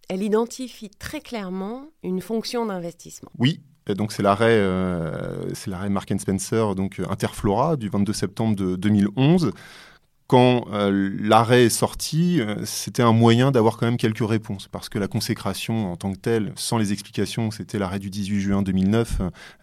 elle 0.08 0.22
identifie 0.22 0.90
très 0.90 1.20
clairement 1.20 1.86
une 2.02 2.20
fonction 2.20 2.66
d'investissement. 2.66 3.30
Oui, 3.38 3.60
donc 3.86 4.12
c'est 4.12 4.22
l'arrêt, 4.22 4.58
euh, 4.58 5.54
c'est 5.54 5.70
l'arrêt 5.70 5.88
Mark 5.88 6.12
Spencer, 6.18 6.74
donc 6.74 7.00
euh, 7.00 7.06
Interflora 7.08 7.76
du 7.76 7.88
22 7.88 8.12
septembre 8.12 8.54
de 8.54 8.76
2011. 8.76 9.52
Quand 10.32 10.64
euh, 10.72 11.10
l'arrêt 11.20 11.64
est 11.64 11.68
sorti, 11.68 12.40
c'était 12.64 13.02
un 13.02 13.12
moyen 13.12 13.50
d'avoir 13.50 13.76
quand 13.76 13.84
même 13.84 13.98
quelques 13.98 14.26
réponses, 14.26 14.66
parce 14.66 14.88
que 14.88 14.98
la 14.98 15.06
consécration 15.06 15.92
en 15.92 15.96
tant 15.96 16.10
que 16.10 16.16
telle, 16.16 16.54
sans 16.56 16.78
les 16.78 16.90
explications, 16.90 17.50
c'était 17.50 17.78
l'arrêt 17.78 17.98
du 17.98 18.08
18 18.08 18.40
juin 18.40 18.62
2009, 18.62 19.20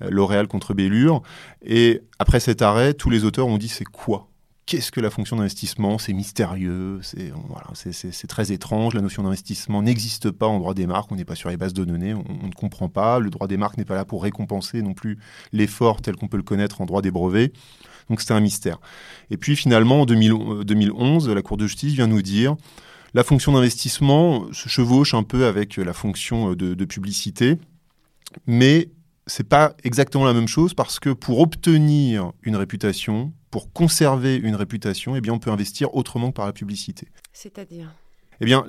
L'Oréal 0.09 0.47
contre 0.47 0.75
Bellure. 0.75 1.23
Et 1.65 2.03
après 2.19 2.39
cet 2.39 2.61
arrêt, 2.61 2.93
tous 2.93 3.09
les 3.09 3.23
auteurs 3.23 3.47
ont 3.47 3.57
dit 3.57 3.67
c'est 3.67 3.83
quoi? 3.83 4.27
Qu'est-ce 4.67 4.91
que 4.91 5.01
la 5.01 5.09
fonction 5.09 5.37
d'investissement? 5.37 5.97
C'est 5.97 6.13
mystérieux, 6.13 6.99
c'est 7.01 8.27
très 8.27 8.51
étrange. 8.51 8.93
La 8.93 9.01
notion 9.01 9.23
d'investissement 9.23 9.81
n'existe 9.81 10.29
pas 10.29 10.45
en 10.45 10.59
droit 10.59 10.75
des 10.75 10.85
marques, 10.85 11.11
on 11.11 11.15
n'est 11.15 11.25
pas 11.25 11.33
sur 11.33 11.49
les 11.49 11.57
bases 11.57 11.73
de 11.73 11.83
données, 11.83 12.13
on, 12.13 12.45
ne 12.45 12.53
comprend 12.53 12.89
pas. 12.89 13.17
Le 13.17 13.31
droit 13.31 13.47
des 13.47 13.57
marques 13.57 13.79
n'est 13.79 13.85
pas 13.85 13.95
là 13.95 14.05
pour 14.05 14.21
récompenser 14.21 14.83
non 14.83 14.93
plus 14.93 15.17
l'effort 15.51 16.03
tel 16.03 16.15
qu'on 16.15 16.27
peut 16.27 16.37
le 16.37 16.43
connaître 16.43 16.81
en 16.81 16.85
droit 16.85 17.01
des 17.01 17.09
brevets. 17.09 17.51
Donc 18.09 18.21
c'était 18.21 18.33
un 18.33 18.39
mystère. 18.39 18.79
Et 19.29 19.37
puis 19.37 19.55
finalement, 19.55 20.01
en 20.01 20.05
2011, 20.05 21.29
la 21.29 21.41
Cour 21.41 21.57
de 21.57 21.67
justice 21.67 21.93
vient 21.93 22.07
nous 22.07 22.21
dire 22.21 22.55
la 23.13 23.23
fonction 23.23 23.53
d'investissement 23.53 24.51
se 24.53 24.69
chevauche 24.69 25.13
un 25.13 25.23
peu 25.23 25.45
avec 25.45 25.77
la 25.77 25.93
fonction 25.93 26.53
de, 26.53 26.73
de 26.75 26.85
publicité, 26.85 27.57
mais 28.45 28.89
c'est 29.29 29.47
pas 29.47 29.75
exactement 29.83 30.25
la 30.25 30.33
même 30.33 30.47
chose 30.47 30.73
parce 30.73 30.99
que 30.99 31.11
pour 31.11 31.39
obtenir 31.39 32.31
une 32.43 32.55
réputation, 32.55 33.31
pour 33.51 33.71
conserver 33.71 34.35
une 34.35 34.55
réputation, 34.55 35.15
eh 35.15 35.21
bien, 35.21 35.33
on 35.33 35.39
peut 35.39 35.51
investir 35.51 35.95
autrement 35.95 36.29
que 36.29 36.35
par 36.35 36.45
la 36.45 36.53
publicité. 36.53 37.07
C'est-à-dire? 37.33 37.93
Eh 38.41 38.45
bien, 38.45 38.65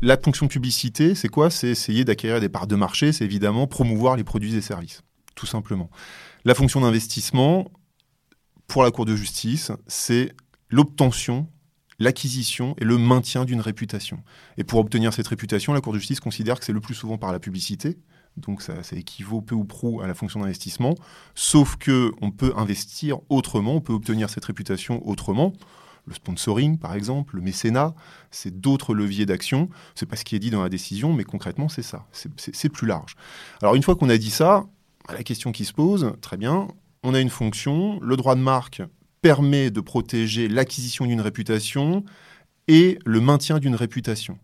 la 0.00 0.16
fonction 0.16 0.46
de 0.46 0.50
publicité, 0.50 1.14
c'est 1.14 1.28
quoi? 1.28 1.50
C'est 1.50 1.68
essayer 1.68 2.04
d'acquérir 2.04 2.40
des 2.40 2.48
parts 2.48 2.66
de 2.66 2.76
marché, 2.76 3.12
c'est 3.12 3.24
évidemment 3.24 3.66
promouvoir 3.66 4.16
les 4.16 4.24
produits 4.24 4.54
et 4.54 4.60
services, 4.60 5.02
tout 5.34 5.46
simplement. 5.46 5.90
La 6.44 6.54
fonction 6.54 6.80
d'investissement, 6.80 7.70
pour 8.68 8.82
la 8.82 8.90
Cour 8.90 9.06
de 9.06 9.16
justice, 9.16 9.72
c'est 9.86 10.32
l'obtention, 10.68 11.48
l'acquisition 11.98 12.74
et 12.78 12.84
le 12.84 12.98
maintien 12.98 13.44
d'une 13.44 13.60
réputation. 13.60 14.22
Et 14.58 14.64
pour 14.64 14.78
obtenir 14.78 15.12
cette 15.12 15.26
réputation, 15.26 15.72
la 15.72 15.80
Cour 15.80 15.94
de 15.94 15.98
justice 15.98 16.20
considère 16.20 16.60
que 16.60 16.64
c'est 16.64 16.72
le 16.72 16.80
plus 16.80 16.94
souvent 16.94 17.18
par 17.18 17.32
la 17.32 17.40
publicité, 17.40 17.98
donc 18.36 18.62
ça, 18.62 18.74
équivaut 18.92 19.40
peu 19.40 19.54
ou 19.54 19.64
prou 19.64 20.00
à 20.00 20.06
la 20.06 20.14
fonction 20.14 20.40
d'investissement, 20.40 20.94
sauf 21.34 21.76
que 21.76 22.12
on 22.20 22.30
peut 22.30 22.52
investir 22.56 23.18
autrement, 23.30 23.74
on 23.74 23.80
peut 23.80 23.94
obtenir 23.94 24.30
cette 24.30 24.44
réputation 24.44 25.06
autrement. 25.08 25.54
Le 26.06 26.14
sponsoring, 26.14 26.78
par 26.78 26.94
exemple, 26.94 27.36
le 27.36 27.42
mécénat, 27.42 27.94
c'est 28.30 28.60
d'autres 28.60 28.94
leviers 28.94 29.26
d'action. 29.26 29.68
C'est 29.94 30.06
pas 30.06 30.16
ce 30.16 30.24
qui 30.24 30.36
est 30.36 30.38
dit 30.38 30.50
dans 30.50 30.62
la 30.62 30.70
décision, 30.70 31.12
mais 31.12 31.24
concrètement, 31.24 31.68
c'est 31.68 31.82
ça. 31.82 32.06
C'est 32.12 32.68
plus 32.70 32.86
large. 32.86 33.14
Alors, 33.60 33.74
une 33.74 33.82
fois 33.82 33.94
qu'on 33.94 34.08
a 34.08 34.16
dit 34.16 34.30
ça, 34.30 34.64
la 35.10 35.22
question 35.22 35.52
qui 35.52 35.66
se 35.66 35.74
pose, 35.74 36.14
très 36.22 36.38
bien, 36.38 36.68
on 37.02 37.14
a 37.14 37.20
une 37.20 37.30
fonction, 37.30 38.00
le 38.00 38.16
droit 38.16 38.34
de 38.34 38.40
marque 38.40 38.82
permet 39.22 39.70
de 39.70 39.80
protéger 39.80 40.48
l'acquisition 40.48 41.06
d'une 41.06 41.20
réputation 41.20 42.04
et 42.68 42.98
le 43.04 43.20
maintien 43.20 43.58
d'une 43.58 43.74
réputation. 43.74 44.38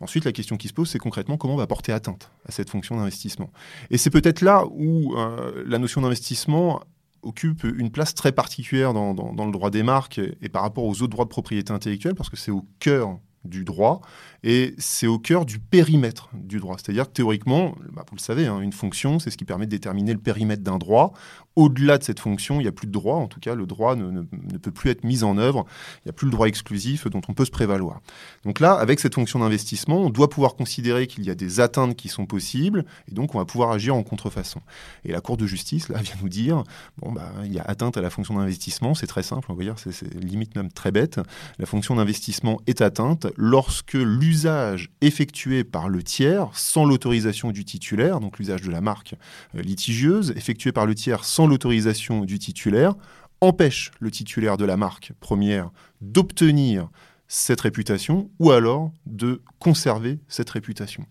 Ensuite, 0.00 0.24
la 0.24 0.32
question 0.32 0.56
qui 0.56 0.68
se 0.68 0.72
pose, 0.72 0.90
c'est 0.90 0.98
concrètement 0.98 1.36
comment 1.36 1.54
on 1.54 1.58
va 1.58 1.66
porter 1.66 1.92
atteinte 1.92 2.30
à 2.46 2.52
cette 2.52 2.70
fonction 2.70 2.96
d'investissement. 2.96 3.50
Et 3.90 3.98
c'est 3.98 4.10
peut-être 4.10 4.40
là 4.40 4.64
où 4.70 5.16
euh, 5.16 5.62
la 5.66 5.78
notion 5.78 6.00
d'investissement 6.00 6.82
occupe 7.22 7.62
une 7.62 7.90
place 7.90 8.14
très 8.14 8.32
particulière 8.32 8.94
dans, 8.94 9.14
dans, 9.14 9.46
le 9.46 9.52
droit 9.52 9.70
des 9.70 9.84
marques 9.84 10.20
et 10.40 10.48
par 10.48 10.62
rapport 10.62 10.84
aux 10.84 11.02
autres 11.02 11.08
droits 11.08 11.24
de 11.24 11.30
propriété 11.30 11.72
intellectuelle, 11.72 12.16
parce 12.16 12.30
que 12.30 12.36
c'est 12.36 12.50
au 12.50 12.66
cœur 12.80 13.20
du 13.44 13.64
droit 13.64 14.00
et 14.44 14.74
c'est 14.78 15.06
au 15.06 15.18
cœur 15.18 15.46
du 15.46 15.60
périmètre 15.60 16.28
du 16.34 16.58
droit. 16.58 16.76
C'est-à-dire 16.76 17.06
que 17.06 17.12
théoriquement, 17.12 17.76
bah, 17.92 18.04
vous 18.10 18.16
le 18.16 18.20
savez, 18.20 18.46
hein, 18.46 18.60
une 18.60 18.72
fonction, 18.72 19.18
c'est 19.18 19.30
ce 19.30 19.36
qui 19.36 19.44
permet 19.44 19.66
de 19.66 19.70
déterminer 19.70 20.12
le 20.12 20.18
périmètre 20.18 20.62
d'un 20.62 20.78
droit. 20.78 21.12
Au-delà 21.54 21.98
de 21.98 22.02
cette 22.02 22.18
fonction, 22.18 22.58
il 22.58 22.62
n'y 22.62 22.68
a 22.68 22.72
plus 22.72 22.86
de 22.86 22.92
droit. 22.92 23.16
En 23.16 23.28
tout 23.28 23.38
cas, 23.38 23.54
le 23.54 23.66
droit 23.66 23.94
ne, 23.94 24.22
peut 24.22 24.70
plus 24.70 24.90
être 24.90 25.04
mis 25.04 25.22
en 25.22 25.38
œuvre. 25.38 25.66
Il 25.98 26.06
n'y 26.06 26.10
a 26.10 26.12
plus 26.12 26.24
le 26.24 26.32
droit 26.32 26.48
exclusif 26.48 27.06
dont 27.08 27.20
on 27.28 27.34
peut 27.34 27.44
se 27.44 27.50
prévaloir. 27.50 28.00
Donc 28.44 28.58
là, 28.58 28.72
avec 28.72 29.00
cette 29.00 29.14
fonction 29.14 29.38
d'investissement, 29.38 29.98
on 29.98 30.10
doit 30.10 30.30
pouvoir 30.30 30.54
considérer 30.54 31.06
qu'il 31.06 31.24
y 31.24 31.30
a 31.30 31.34
des 31.34 31.60
atteintes 31.60 31.94
qui 31.94 32.08
sont 32.08 32.26
possibles 32.26 32.84
et 33.08 33.14
donc 33.14 33.34
on 33.34 33.38
va 33.38 33.44
pouvoir 33.44 33.70
agir 33.70 33.94
en 33.94 34.02
contrefaçon. 34.02 34.60
Et 35.04 35.12
la 35.12 35.20
Cour 35.20 35.36
de 35.36 35.46
justice, 35.46 35.88
là, 35.88 35.98
vient 36.02 36.14
nous 36.20 36.30
dire, 36.30 36.64
bon, 36.96 37.12
bah, 37.12 37.30
il 37.44 37.52
y 37.52 37.58
a 37.58 37.64
atteinte 37.64 37.96
à 37.96 38.00
la 38.00 38.10
fonction 38.10 38.34
d'investissement. 38.34 38.94
C'est 38.94 39.06
très 39.06 39.22
simple, 39.22 39.52
on 39.52 39.54
va 39.54 39.62
dire, 39.62 39.74
c'est 39.76 40.02
limite 40.14 40.56
même 40.56 40.72
très 40.72 40.90
bête. 40.90 41.20
La 41.58 41.66
fonction 41.66 41.94
d'investissement 41.94 42.60
est 42.66 42.80
atteinte 42.80 43.26
lorsque 43.36 43.92
l'usage 43.92 44.31
l'usage 44.32 44.88
effectué 45.02 45.62
par 45.62 45.90
le 45.90 46.02
tiers 46.02 46.48
sans 46.54 46.86
l'autorisation 46.86 47.50
du 47.50 47.66
titulaire, 47.66 48.18
donc 48.18 48.38
l'usage 48.38 48.62
de 48.62 48.70
la 48.70 48.80
marque 48.80 49.14
euh, 49.54 49.60
litigieuse, 49.60 50.32
effectué 50.36 50.72
par 50.72 50.86
le 50.86 50.94
tiers 50.94 51.24
sans 51.26 51.46
l'autorisation 51.46 52.24
du 52.24 52.38
titulaire, 52.38 52.94
empêche 53.42 53.90
le 54.00 54.10
titulaire 54.10 54.56
de 54.56 54.64
la 54.64 54.78
marque 54.78 55.12
première 55.20 55.70
d'obtenir 56.00 56.88
cette 57.28 57.60
réputation 57.60 58.30
ou 58.38 58.52
alors 58.52 58.90
de 59.04 59.42
conserver 59.58 60.18
cette 60.28 60.48
réputation. 60.48 61.04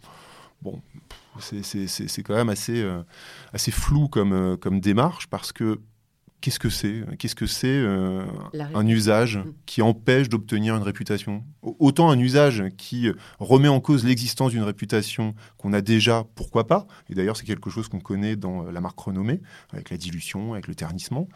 Bon, 0.64 0.82
c'est 1.40 2.24
quand 2.24 2.36
même 2.36 2.50
assez, 2.50 2.82
euh, 2.82 3.04
assez 3.54 3.70
flou 3.72 4.08
comme, 4.08 4.34
euh, 4.34 4.58
comme 4.58 4.80
démarche 4.80 5.28
parce 5.28 5.52
que 5.52 5.80
Qu'est-ce 6.42 6.60
que 6.60 6.70
c'est 6.70 7.04
Qu'est-ce 7.18 7.36
que 7.36 7.46
c'est 7.46 7.68
euh, 7.68 8.26
un 8.74 8.88
usage 8.88 9.38
mm. 9.38 9.54
qui 9.66 9.82
empêche 9.82 10.28
d'obtenir 10.28 10.76
une 10.76 10.84
réputation? 10.84 11.44
Autant 11.62 12.10
un 12.10 12.20
usage 12.20 12.64
qui 12.78 13.10
remet 13.40 13.68
en 13.68 13.80
cause 13.80 14.04
l'existence 14.04 14.52
d'une 14.52 14.64
réputation 14.64 15.36
qu'on 15.58 15.74
a 15.74 15.82
déjà, 15.82 16.26
pourquoi 16.36 16.68
pas? 16.68 16.88
Et 17.10 17.14
d'ailleurs, 17.14 17.38
c'est 17.38 17.46
quelque 17.46 17.70
chose 17.70 17.88
qu'on 17.88 18.00
connaît 18.00 18.36
dans 18.36 18.64
la 18.64 18.82
marque 18.82 19.00
renommée, 19.00 19.42
avec 19.72 19.90
la 19.92 19.98
dilution, 19.98 20.54
avec 20.54 20.68
le 20.68 20.76
ternissement. 20.76 21.28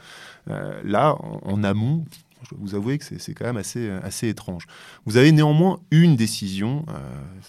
Euh, 0.50 0.82
là, 0.84 1.16
en, 1.22 1.64
amont, 1.64 2.06
Je 2.50 2.56
vous 2.58 2.76
avouer 2.76 2.98
que 2.98 3.06
c'est 3.06 3.34
quand 3.34 3.46
même 3.46 3.58
assez, 3.58 3.90
assez 3.90 4.28
étrange. 4.30 4.66
Vous 5.06 5.18
avez 5.18 5.32
néanmoins 5.32 5.80
une 5.92 6.16
décision, 6.16 6.86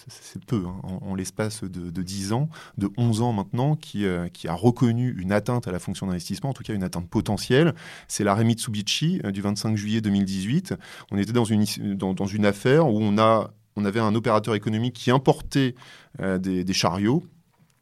c'est 0.07 0.43
peu, 0.45 0.63
hein, 0.67 0.99
en, 1.01 1.15
l'espace 1.15 1.63
de, 1.63 1.89
de, 1.89 2.01
10 2.01 2.33
ans, 2.33 2.49
de 2.77 2.89
11 2.97 3.21
ans 3.21 3.33
maintenant, 3.33 3.75
qui, 3.75 4.05
qui 4.33 4.47
a 4.47 4.53
reconnu 4.53 5.15
une 5.19 5.31
atteinte 5.31 5.67
à 5.67 5.71
la 5.71 5.79
fonction 5.79 6.07
d'investissement, 6.07 6.49
en 6.49 6.53
tout 6.53 6.63
cas 6.63 6.73
une 6.73 6.83
atteinte 6.83 7.09
potentielle. 7.09 7.73
C'est 8.07 8.23
l'arrêt 8.23 8.43
Mitsubishi 8.43 9.21
du 9.31 9.41
25 9.41 9.75
juillet 9.75 10.01
2018. 10.01 10.75
On 11.11 11.17
était 11.17 11.33
dans 11.33 11.45
une, 11.45 11.65
dans, 11.95 12.25
une 12.25 12.45
affaire 12.45 12.87
où 12.87 12.99
on, 12.99 13.17
a, 13.17 13.51
on 13.75 13.85
avait 13.85 13.99
un 13.99 14.15
opérateur 14.15 14.55
économique 14.55 14.93
qui 14.93 15.11
importait 15.11 15.75
des 16.19 16.73
chariots 16.73 17.23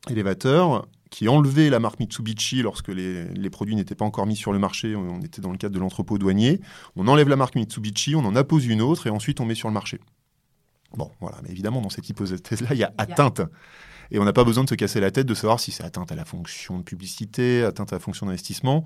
élévateurs 0.10 0.88
qui 1.15 1.30
enlevait 1.30 1.69
la 1.69 1.80
marque 1.80 2.01
Mitsubishi 2.01 2.62
lorsque 2.62 2.89
les, 2.89 3.49
produits 3.49 3.78
n'étaient 3.78 3.95
pas 3.95 4.04
encore 4.04 4.25
mis 4.25 4.36
sur 4.36 4.51
le 4.51 4.60
marché. 4.60 4.97
On, 4.97 5.21
était 5.21 5.41
dans 5.41 5.54
le 5.54 5.58
cadre 5.58 5.73
de 5.73 5.80
l'entrepôt 5.80 6.17
douanier. 6.17 6.60
On 6.97 7.08
enlève 7.08 7.30
la 7.30 7.38
marque 7.38 7.56
Mitsubishi, 7.56 8.15
on 8.17 8.25
en 8.25 8.36
appose 8.36 8.65
une 8.65 8.82
autre 8.82 9.08
et 9.08 9.10
ensuite 9.10 9.39
on 9.39 9.45
met 9.45 9.56
sur 9.56 9.69
le 9.69 9.73
marché. 9.73 10.01
Bon, 10.97 11.10
voilà, 11.21 11.38
mais 11.41 11.51
évidemment, 11.51 11.80
dans 11.80 11.88
cette 11.88 12.10
hypothèse-là, 12.10 12.67
il 12.71 12.80
y 12.80 12.84
a 12.84 12.93
atteinte. 12.97 13.39
Et 14.12 14.19
on 14.19 14.25
n'a 14.25 14.34
pas 14.34 14.43
besoin 14.43 14.65
de 14.65 14.69
se 14.69 14.75
casser 14.75 14.99
la 14.99 15.10
tête 15.10 15.25
de 15.25 15.34
savoir 15.34 15.62
si 15.62 15.71
c'est 15.71 15.86
atteinte 15.86 16.12
à 16.12 16.15
la 16.15 16.25
fonction 16.25 16.80
de 16.80 16.84
publicité, 16.84 17.63
atteinte 17.63 17.93
à 17.93 17.95
la 17.95 18.01
fonction 18.01 18.25
d'investissement. 18.25 18.84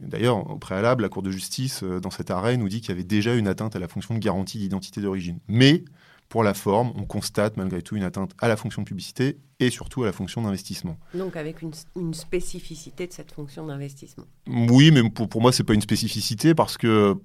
D'ailleurs, 0.00 0.50
au 0.50 0.56
préalable, 0.56 1.02
la 1.02 1.10
Cour 1.10 1.22
de 1.22 1.30
justice, 1.30 1.82
euh, 1.82 2.00
dans 2.00 2.10
cet 2.10 2.30
arrêt, 2.30 2.56
nous 2.56 2.70
dit 2.70 2.80
qu'il 2.80 2.88
y 2.88 2.92
avait 2.92 3.04
déjà 3.04 3.34
une 3.34 3.48
atteinte 3.48 3.76
à 3.76 3.78
la 3.78 3.86
fonction 3.86 4.14
de 4.14 4.18
garantie 4.18 4.56
d'identité 4.56 5.02
d'origine. 5.02 5.40
Mais 5.46 5.84
pour 6.28 6.42
la 6.42 6.54
forme, 6.54 6.92
on 6.96 7.04
constate 7.04 7.56
malgré 7.56 7.82
tout 7.82 7.96
une 7.96 8.02
atteinte 8.02 8.32
à 8.38 8.48
la 8.48 8.56
fonction 8.56 8.82
de 8.82 8.86
publicité 8.86 9.38
et 9.60 9.70
surtout 9.70 10.02
à 10.02 10.06
la 10.06 10.12
fonction 10.12 10.42
d'investissement. 10.42 10.96
Donc 11.14 11.36
avec 11.36 11.62
une, 11.62 11.72
spécificité 12.14 13.06
de 13.06 13.12
cette 13.12 13.32
fonction 13.32 13.66
d'investissement. 13.66 14.24
Oui, 14.46 14.90
mais 14.90 15.08
pour, 15.08 15.28
pour 15.28 15.40
moi, 15.40 15.52
ce 15.52 15.62
n'est 15.62 15.66
pas 15.66 15.74
une 15.74 15.80
spécificité 15.80 16.54
parce 16.54 16.76
que 16.76 17.16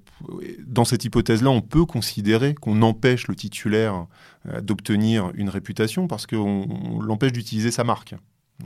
dans 0.66 0.86
cette 0.86 1.04
hypothèse-là, 1.04 1.50
on 1.50 1.62
peut 1.62 1.86
considérer 1.86 2.54
qu'on 2.54 2.82
empêche 2.82 3.28
le 3.28 3.36
titulaire 3.36 4.06
euh, 4.48 4.62
d'obtenir 4.62 5.32
une 5.36 5.50
réputation 5.50 6.08
parce 6.08 6.26
qu'on 6.26 7.00
l'empêche 7.02 7.34
d'utiliser 7.34 7.72
sa 7.72 7.84
marque 7.84 8.16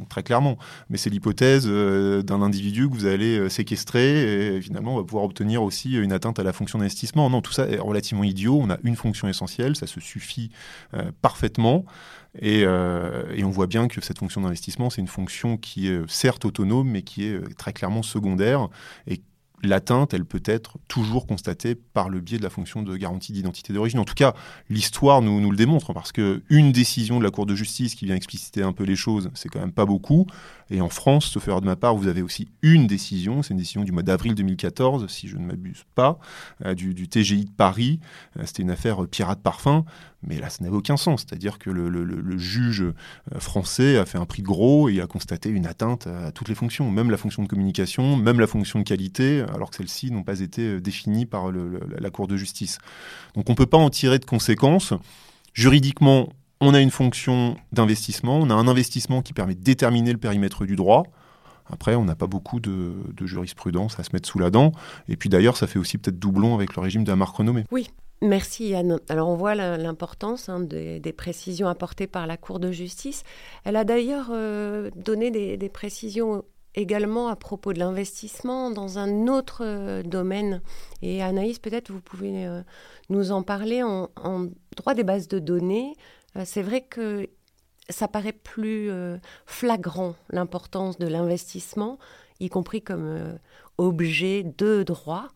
très 0.10 0.24
clairement. 0.24 0.58
Mais 0.90 0.98
c'est 0.98 1.10
l'hypothèse 1.10 1.66
euh, 1.68 2.22
d'un 2.22 2.42
individu 2.42 2.90
que 2.90 2.94
vous 2.94 3.06
allez 3.06 3.38
euh, 3.38 3.50
séquestrer 3.50 4.56
et 4.56 4.62
finalement 4.62 4.96
on 4.96 4.98
va 4.98 5.04
pouvoir 5.04 5.24
obtenir 5.24 5.64
aussi 5.64 5.94
une 5.94 6.12
atteinte 6.12 6.40
à 6.40 6.44
la 6.44 6.54
fonction 6.54 6.80
d'investissement. 6.80 7.30
Non, 7.30 7.42
tout 7.42 7.52
ça 7.54 7.68
est 7.68 7.80
relativement 7.80 8.24
idiot. 8.24 8.60
On 8.62 8.70
a 8.70 8.78
une 8.84 8.96
fonction 8.96 9.28
essentielle, 9.28 9.76
ça 9.76 9.88
se 9.88 10.00
suffit 10.00 10.52
euh, 10.94 11.12
parfaitement. 11.22 11.86
Et, 12.42 12.64
et, 12.64 13.44
on 13.46 13.50
voit 13.50 13.66
bien 13.66 13.88
que 13.88 14.02
cette 14.02 14.20
fonction 14.20 14.42
d'investissement, 14.42 14.90
c'est 14.90 15.00
une 15.00 15.08
fonction 15.08 15.56
qui 15.56 15.88
est 15.88 16.02
certes 16.10 16.44
autonome, 16.44 16.90
mais 16.90 17.02
qui 17.02 17.24
est 17.24 17.56
très 17.56 17.72
clairement 17.72 18.04
secondaire 18.04 18.68
et 19.08 19.22
l'atteinte, 19.64 20.14
elle 20.14 20.26
peut 20.26 20.44
être 20.46 20.78
toujours 20.88 21.28
constatée 21.28 21.76
par 21.76 22.10
le 22.10 22.20
biais 22.20 22.38
de 22.38 22.44
la 22.44 22.50
fonction 22.50 22.84
de 22.84 22.96
garantie 22.96 23.32
d'identité 23.32 23.74
d'origine. 23.74 24.00
En 24.00 24.06
tout 24.06 24.14
cas, 24.14 24.34
l'histoire 24.70 25.22
nous, 25.22 25.50
le 25.50 25.58
démontre, 25.58 25.94
parce 25.94 26.12
qu'une 26.12 26.72
décision 26.72 27.20
de 27.20 27.24
la 27.24 27.32
Cour 27.32 27.46
de 27.46 27.56
justice 27.56 27.96
qui 27.96 28.06
vient 28.06 28.16
expliciter 28.16 28.62
un 28.62 28.74
peu 28.74 28.84
les 28.84 28.96
choses, 28.96 29.30
c'est 29.34 29.50
quand 29.50 29.60
même 29.60 29.72
pas 29.72 29.86
beaucoup. 29.86 30.28
Et 30.70 30.82
en 30.82 30.90
France, 30.90 31.26
sauf 31.26 31.48
erreur 31.48 31.62
de 31.62 31.68
ma 31.68 31.76
part, 31.76 31.96
vous 31.96 32.08
avez 32.08 32.22
aussi 32.22 32.48
une 32.62 32.88
décision, 32.88 33.44
c'est 33.44 33.54
une 33.54 33.60
décision 33.60 33.84
du 33.84 33.92
mois 33.92 34.04
d'avril 34.04 34.34
2014, 34.34 35.08
si 35.08 35.28
je 35.28 35.38
ne 35.38 35.46
m'abuse 35.46 35.86
pas, 35.94 36.18
euh, 36.66 36.74
du, 36.74 37.08
TGI 37.08 37.46
de 37.46 37.52
Paris. 37.52 38.00
Euh, 38.38 38.44
c'était 38.46 38.64
une 38.64 38.72
affaire 38.72 39.04
euh, 39.04 39.08
pirate 39.08 39.42
parfum, 39.42 39.86
mais 40.24 40.40
là, 40.40 40.50
ça 40.50 40.64
n'avait 40.64 40.76
aucun 40.76 40.98
sens. 40.98 41.26
C'est-à-dire 41.28 41.60
que 41.60 41.70
le, 41.70 42.38
juge 42.38 42.84
français 43.38 43.98
a 43.98 44.06
fait 44.06 44.18
un 44.18 44.26
prix 44.26 44.42
gros 44.42 44.90
et 44.90 45.00
a 45.00 45.08
constaté 45.08 45.50
une 45.50 45.68
atteinte 45.68 46.08
à 46.08 46.32
toutes 46.32 46.50
les 46.50 46.56
fonctions, 46.56 46.90
même 46.90 47.12
la 47.12 47.18
fonction 47.18 47.44
de 47.44 47.48
communication, 47.48 48.18
même 48.18 48.40
la 48.40 48.48
fonction 48.48 48.80
de 48.80 48.84
qualité, 48.84 49.45
alors 49.54 49.70
que 49.70 49.78
celles-ci 49.78 50.12
n'ont 50.12 50.24
pas 50.24 50.40
été 50.40 50.80
définies 50.80 51.26
par 51.26 51.52
la 51.52 52.10
Cour 52.10 52.28
de 52.28 52.38
justice. 52.38 52.78
Donc 53.36 53.50
on 53.50 53.54
ne 53.54 53.58
peut 53.58 53.66
pas 53.66 53.78
en 53.78 53.90
tirer 53.90 54.20
de 54.20 54.26
conséquences. 54.26 54.94
Juridiquement, 55.54 56.30
on 56.62 56.74
a 56.74 56.82
une 56.82 56.92
fonction 56.92 57.56
d'investissement, 57.72 58.38
on 58.38 58.50
a 58.50 58.54
un 58.54 58.68
investissement 58.68 59.22
qui 59.22 59.34
permet 59.34 59.56
de 59.56 59.64
déterminer 59.64 60.12
le 60.12 60.18
périmètre 60.18 60.66
du 60.66 60.76
droit. 60.76 61.04
Après, 61.68 61.96
on 61.96 62.06
n'a 62.06 62.16
pas 62.16 62.28
beaucoup 62.28 62.60
de, 62.60 62.94
jurisprudence 63.22 64.00
à 64.00 64.04
se 64.04 64.10
mettre 64.14 64.30
sous 64.30 64.40
la 64.40 64.50
dent. 64.50 64.72
Et 65.08 65.18
puis 65.18 65.30
d'ailleurs, 65.30 65.58
ça 65.58 65.68
fait 65.68 65.80
aussi 65.80 65.98
peut-être 65.98 66.20
doublon 66.20 66.54
avec 66.56 66.76
le 66.76 66.82
régime 66.82 67.04
de 67.04 67.10
la 67.10 67.16
marque 67.16 67.36
renommée. 67.36 67.64
Oui, 67.72 67.90
Merci 68.22 68.74
Anne. 68.74 68.98
Alors 69.10 69.28
on 69.28 69.36
voit 69.36 69.56
l'importance 69.56 70.48
hein, 70.48 70.62
des, 70.62 71.14
précisions 71.16 71.68
apportées 71.68 72.08
par 72.08 72.28
la 72.28 72.38
Cour 72.38 72.60
de 72.60 72.72
justice. 72.72 73.24
Elle 73.66 73.76
a 73.76 73.84
d'ailleurs 73.84 74.30
euh, 74.32 74.90
donné 74.96 75.32
des, 75.32 75.70
précisions 75.70 76.44
également 76.76 77.30
à 77.30 77.36
propos 77.36 77.74
de 77.74 77.80
l'investissement 77.80 78.70
dans 78.70 79.00
un 79.00 79.28
autre 79.28 79.64
euh, 79.64 80.04
domaine. 80.04 80.62
Et 81.02 81.24
Anaïs, 81.24 81.60
peut-être 81.60 81.92
vous 81.92 82.02
pouvez 82.02 82.46
euh, 82.46 82.62
nous 83.10 83.32
en 83.32 83.44
parler 83.44 83.82
en, 83.82 84.10
droit 84.76 84.94
des 84.94 85.04
bases 85.04 85.28
de 85.28 85.40
données. 85.40 85.96
Euh, 86.36 86.44
c'est 86.46 86.62
vrai 86.62 86.82
que 86.82 87.30
ça 87.90 88.08
paraît 88.08 88.34
plus 88.34 88.90
flagrant 89.46 90.16
l'importance 90.32 90.98
de 90.98 91.06
l'investissement, 91.06 92.00
y 92.40 92.50
compris 92.50 92.82
comme 92.82 93.38
objet 93.78 94.42
de 94.42 94.82
droit. 94.82 95.28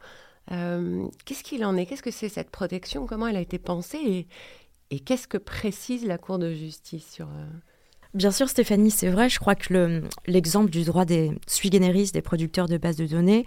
qu'est-ce 0.47 1.43
qu'il 1.43 1.63
en 1.63 1.77
est? 1.77 1.85
Qu'est-ce 1.85 2.01
que 2.01 2.09
c'est 2.09 2.27
cette 2.27 2.49
protection? 2.49 3.05
Comment 3.05 3.27
elle 3.27 3.35
a 3.35 3.41
été 3.41 3.59
pensée? 3.59 4.27
Et, 4.89 4.99
qu'est-ce 4.99 5.27
que 5.27 5.37
précise 5.37 6.07
la 6.07 6.17
Cour 6.17 6.39
de 6.39 6.51
justice 6.51 7.07
sur... 7.11 7.27
Bien 8.15 8.31
sûr, 8.31 8.49
Stéphanie, 8.49 8.89
c'est 8.89 9.09
vrai. 9.09 9.29
Je 9.29 9.37
crois 9.37 9.53
que 9.53 10.01
l'exemple 10.25 10.71
du 10.71 10.83
droit 10.83 11.05
des 11.05 11.31
sui 11.45 11.71
generis, 11.71 12.11
des 12.11 12.23
producteurs 12.23 12.67
de 12.67 12.77
bases 12.77 12.95
de 12.95 13.05
données, 13.05 13.45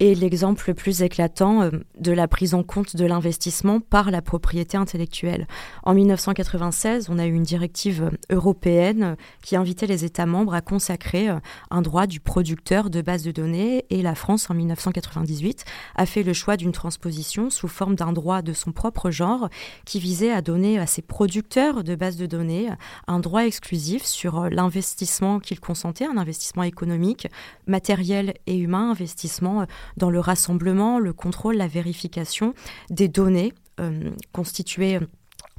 est 0.00 0.14
l'exemple 0.18 0.64
le 0.66 0.74
plus 0.74 1.02
éclatant 1.02 1.62
euh, 1.62 1.70
de 1.98 2.12
la 2.12 2.26
prise 2.26 2.54
en 2.54 2.62
compte 2.62 2.96
de 2.96 3.04
l'investissement 3.04 3.80
par 3.80 4.10
la 4.10 4.22
propriété 4.22 4.76
intellectuelle. 4.76 5.46
En 5.84 5.94
1996, 5.94 7.08
on 7.10 7.18
a 7.18 7.26
eu 7.26 7.32
une 7.32 7.44
directive 7.44 8.10
européenne 8.30 9.16
qui 9.42 9.56
invitait 9.56 9.86
les 9.86 10.04
États 10.04 10.26
membres 10.26 10.54
à 10.54 10.60
consacrer 10.60 11.28
euh, 11.28 11.38
un 11.70 11.82
droit 11.82 12.06
du 12.06 12.20
producteur 12.20 12.90
de 12.90 13.02
bases 13.02 13.22
de 13.22 13.30
données 13.30 13.84
et 13.90 14.02
la 14.02 14.14
France, 14.14 14.50
en 14.50 14.54
1998, 14.54 15.64
a 15.94 16.06
fait 16.06 16.22
le 16.22 16.32
choix 16.32 16.56
d'une 16.56 16.72
transposition 16.72 17.50
sous 17.50 17.68
forme 17.68 17.94
d'un 17.94 18.12
droit 18.12 18.42
de 18.42 18.52
son 18.52 18.72
propre 18.72 19.10
genre 19.10 19.48
qui 19.84 20.00
visait 20.00 20.32
à 20.32 20.42
donner 20.42 20.78
à 20.78 20.86
ces 20.86 21.02
producteurs 21.02 21.84
de 21.84 21.94
bases 21.94 22.16
de 22.16 22.26
données 22.26 22.68
un 23.06 23.20
droit 23.20 23.46
exclusif 23.46 24.04
sur 24.04 24.40
euh, 24.40 24.48
l'investissement 24.50 25.38
qu'ils 25.38 25.60
consentaient, 25.60 26.06
un 26.06 26.16
investissement 26.16 26.64
économique, 26.64 27.28
matériel 27.66 28.34
et 28.46 28.56
humain, 28.56 28.90
investissement 28.90 29.66
dans 29.96 30.10
le 30.10 30.20
rassemblement, 30.20 30.98
le 30.98 31.12
contrôle, 31.12 31.56
la 31.56 31.68
vérification 31.68 32.54
des 32.90 33.08
données 33.08 33.52
euh, 33.80 34.10
constituées 34.32 35.00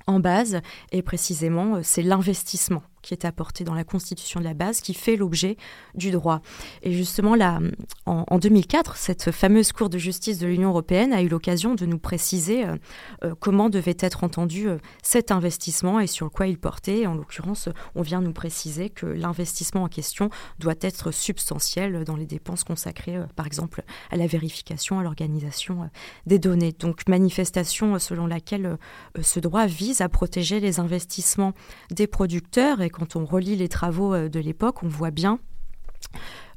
en 0.08 0.20
base, 0.20 0.62
et 0.92 1.02
précisément, 1.02 1.76
euh, 1.76 1.80
c'est 1.84 2.04
l'investissement 2.04 2.84
qui 3.06 3.14
est 3.14 3.24
apporté 3.24 3.64
dans 3.64 3.76
la 3.76 3.84
constitution 3.84 4.40
de 4.40 4.46
la 4.46 4.54
base, 4.54 4.82
qui 4.82 4.94
fait 4.94 5.16
l'objet 5.16 5.58
du 5.94 6.12
droit. 6.12 6.42
Et 6.82 6.92
justement, 6.92 7.36
là, 7.36 7.60
en, 8.06 8.38
2004, 8.40 8.98
cette 8.98 9.32
fameuse 9.32 9.72
Cour 9.72 9.90
de 9.90 9.98
justice 9.98 10.40
de 10.40 10.48
l'Union 10.48 10.70
européenne 10.70 11.14
a 11.14 11.22
eu 11.22 11.28
l'occasion 11.28 11.76
de 11.76 11.86
nous 11.86 12.00
préciser 12.00 12.66
euh, 12.66 12.76
euh, 13.24 13.36
comment 13.40 13.70
devait 13.70 13.98
être 14.00 14.24
entendu 14.24 14.68
euh, 14.68 14.78
cet 15.04 15.32
investissement 15.32 16.00
et 16.00 16.08
sur 16.08 16.32
quoi 16.32 16.48
il 16.48 16.58
portait. 16.58 17.06
En 17.06 17.14
l'occurrence, 17.14 17.70
on 17.94 18.02
vient 18.02 18.22
nous 18.22 18.34
préciser 18.34 18.90
que 18.90 19.06
l'investissement 19.06 19.84
en 19.84 19.88
question 19.88 20.30
doit 20.60 20.74
être 20.82 21.12
substantiel 21.12 22.04
dans 22.04 22.16
les 22.16 22.26
dépenses 22.26 22.64
consacrées, 22.64 23.20
par 23.36 23.46
exemple, 23.46 23.84
à 24.10 24.18
la 24.18 24.26
vérification, 24.26 25.00
à 25.00 25.04
l'organisation 25.04 25.90
des 26.26 26.40
données. 26.40 26.72
Donc, 26.72 27.08
manifestation 27.08 28.00
selon 28.00 28.26
laquelle 28.26 28.78
ce 29.22 29.40
droit 29.40 29.68
vise 29.68 30.02
à 30.02 30.10
protéger 30.10 30.60
les 30.60 30.80
investissements 30.80 31.54
des 31.92 32.08
producteurs 32.08 32.82
et 32.82 32.90
quand 32.96 33.16
on 33.16 33.26
relit 33.26 33.56
les 33.56 33.70
travaux 33.70 34.14
euh, 34.14 34.30
de 34.30 34.40
l'époque, 34.40 34.84
on 34.84 34.88
voit 34.88 35.12
bien 35.12 35.40